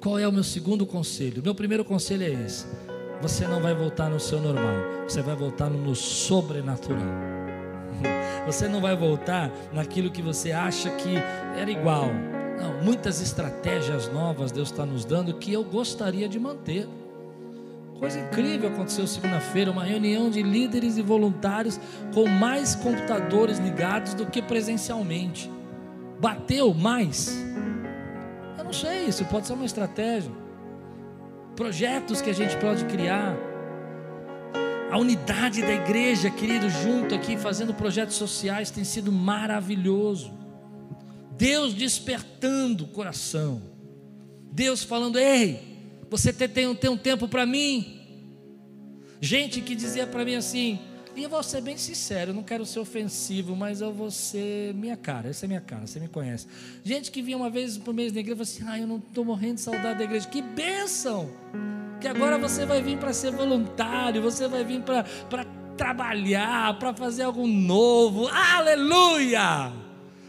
Qual 0.00 0.18
é 0.18 0.26
o 0.26 0.32
meu 0.32 0.42
segundo 0.42 0.84
conselho? 0.84 1.44
Meu 1.44 1.54
primeiro 1.54 1.84
conselho 1.84 2.24
é 2.24 2.44
esse: 2.44 2.66
você 3.20 3.46
não 3.46 3.62
vai 3.62 3.72
voltar 3.72 4.10
no 4.10 4.18
seu 4.18 4.40
normal, 4.40 5.06
você 5.06 5.22
vai 5.22 5.36
voltar 5.36 5.70
no 5.70 5.94
sobrenatural. 5.94 7.41
Você 8.46 8.68
não 8.68 8.80
vai 8.80 8.96
voltar 8.96 9.50
naquilo 9.72 10.10
que 10.10 10.22
você 10.22 10.52
acha 10.52 10.90
que 10.90 11.16
era 11.58 11.70
igual. 11.70 12.08
Não, 12.60 12.82
muitas 12.82 13.20
estratégias 13.20 14.12
novas 14.12 14.52
Deus 14.52 14.70
está 14.70 14.84
nos 14.84 15.04
dando 15.04 15.34
que 15.34 15.52
eu 15.52 15.64
gostaria 15.64 16.28
de 16.28 16.38
manter. 16.38 16.88
Coisa 17.98 18.18
incrível 18.18 18.68
aconteceu 18.68 19.06
segunda-feira, 19.06 19.70
uma 19.70 19.84
reunião 19.84 20.28
de 20.28 20.42
líderes 20.42 20.98
e 20.98 21.02
voluntários 21.02 21.78
com 22.12 22.26
mais 22.26 22.74
computadores 22.74 23.58
ligados 23.58 24.12
do 24.14 24.26
que 24.26 24.42
presencialmente. 24.42 25.48
Bateu 26.18 26.74
mais. 26.74 27.32
Eu 28.58 28.64
não 28.64 28.72
sei, 28.72 29.04
isso 29.06 29.24
pode 29.26 29.46
ser 29.46 29.52
uma 29.52 29.64
estratégia. 29.64 30.32
Projetos 31.54 32.20
que 32.20 32.30
a 32.30 32.34
gente 32.34 32.56
pode 32.56 32.84
criar 32.86 33.36
a 34.92 34.98
unidade 34.98 35.62
da 35.62 35.72
igreja, 35.72 36.30
querido, 36.30 36.68
junto 36.68 37.14
aqui, 37.14 37.38
fazendo 37.38 37.72
projetos 37.72 38.14
sociais, 38.14 38.70
tem 38.70 38.84
sido 38.84 39.10
maravilhoso. 39.10 40.30
Deus 41.30 41.72
despertando 41.72 42.84
o 42.84 42.88
coração. 42.88 43.62
Deus 44.52 44.84
falando: 44.84 45.18
Ei, 45.18 45.62
você 46.10 46.30
tem, 46.30 46.74
tem 46.74 46.90
um 46.90 46.96
tempo 46.96 47.26
para 47.26 47.46
mim. 47.46 48.00
Gente 49.18 49.62
que 49.62 49.74
dizia 49.74 50.06
para 50.06 50.26
mim 50.26 50.34
assim, 50.34 50.78
e 51.16 51.22
eu 51.22 51.30
vou 51.30 51.42
ser 51.42 51.62
bem 51.62 51.78
sincero, 51.78 52.32
eu 52.32 52.34
não 52.34 52.42
quero 52.42 52.66
ser 52.66 52.80
ofensivo, 52.80 53.56
mas 53.56 53.80
eu 53.80 53.94
vou 53.94 54.10
ser 54.10 54.74
minha 54.74 54.96
cara, 54.96 55.30
essa 55.30 55.46
é 55.46 55.48
minha 55.48 55.60
cara, 55.62 55.86
você 55.86 56.00
me 56.00 56.08
conhece. 56.08 56.46
Gente 56.84 57.10
que 57.10 57.22
vinha 57.22 57.38
uma 57.38 57.48
vez 57.48 57.78
por 57.78 57.94
mês 57.94 58.12
na 58.12 58.20
igreja 58.20 58.42
e 58.42 58.44
falou 58.44 58.68
assim: 58.68 58.76
Ah, 58.76 58.78
eu 58.78 58.86
não 58.86 58.98
estou 58.98 59.24
morrendo 59.24 59.54
de 59.54 59.62
saudade 59.62 59.96
da 60.00 60.04
igreja. 60.04 60.28
Que 60.28 60.42
bênção! 60.42 61.30
Que 62.02 62.08
agora 62.08 62.36
você 62.36 62.66
vai 62.66 62.82
vir 62.82 62.98
para 62.98 63.12
ser 63.12 63.30
voluntário, 63.30 64.20
você 64.20 64.48
vai 64.48 64.64
vir 64.64 64.82
para 64.82 65.04
trabalhar, 65.76 66.76
para 66.78 66.92
fazer 66.92 67.22
algo 67.22 67.46
novo. 67.46 68.28
Aleluia! 68.28 69.72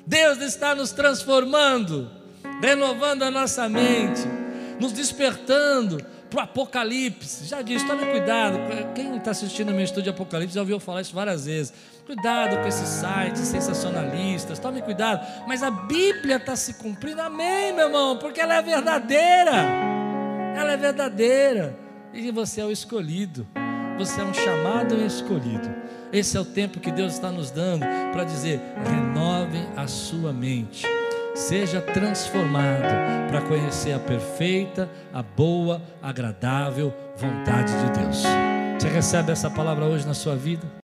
Deus 0.06 0.38
está 0.40 0.76
nos 0.76 0.92
transformando, 0.92 2.12
renovando 2.62 3.24
a 3.24 3.32
nossa 3.32 3.68
mente, 3.68 4.22
nos 4.80 4.92
despertando 4.92 5.98
para 6.30 6.42
o 6.42 6.44
Apocalipse. 6.44 7.46
Já 7.46 7.64
disse, 7.64 7.88
tome 7.88 8.06
cuidado. 8.06 8.60
Quem 8.94 9.18
está 9.18 9.32
assistindo 9.32 9.72
meu 9.72 9.84
estúdio 9.84 10.12
Apocalipse 10.12 10.54
já 10.54 10.62
ouviu 10.62 10.80
falar 10.80 11.02
isso 11.02 11.16
várias 11.16 11.46
vezes. 11.46 11.74
Cuidado 12.06 12.62
com 12.62 12.68
esses 12.68 12.88
sites 12.88 13.48
sensacionalistas, 13.48 14.60
tome 14.60 14.82
cuidado. 14.84 15.26
Mas 15.48 15.64
a 15.64 15.72
Bíblia 15.72 16.36
está 16.36 16.56
se 16.56 16.76
cumprindo, 16.76 17.22
amém, 17.22 17.74
meu 17.74 17.88
irmão, 17.88 18.18
porque 18.18 18.42
ela 18.42 18.56
é 18.56 18.62
verdadeira 18.62 20.03
ela 20.56 20.74
é 20.74 20.78
verdadeira. 20.78 21.78
E 22.14 22.32
você 22.32 22.62
é 22.62 22.66
o 22.66 22.72
escolhido. 22.72 23.48
Você 23.98 24.22
é 24.22 24.24
um 24.24 24.34
chamado 24.34 24.96
e 24.96 25.06
escolhido. 25.06 25.70
Esse 26.12 26.38
é 26.38 26.40
o 26.40 26.46
tempo 26.46 26.80
que 26.80 26.92
Deus 26.92 27.14
está 27.14 27.32
nos 27.32 27.52
dando 27.52 27.86
para 28.12 28.24
dizer: 28.24 28.60
renove 28.86 29.60
a 29.76 29.88
sua 29.88 30.32
mente. 30.32 30.86
Seja 31.36 31.82
transformado 31.82 33.28
para 33.30 33.42
conhecer 33.42 33.94
a 33.94 34.00
perfeita, 34.00 34.90
a 35.12 35.24
boa, 35.24 35.82
agradável 36.02 36.94
vontade 37.18 37.72
de 37.72 38.00
Deus. 38.00 38.24
Você 38.80 38.90
recebe 38.90 39.32
essa 39.32 39.50
palavra 39.50 39.86
hoje 39.86 40.06
na 40.06 40.14
sua 40.14 40.36
vida? 40.36 40.68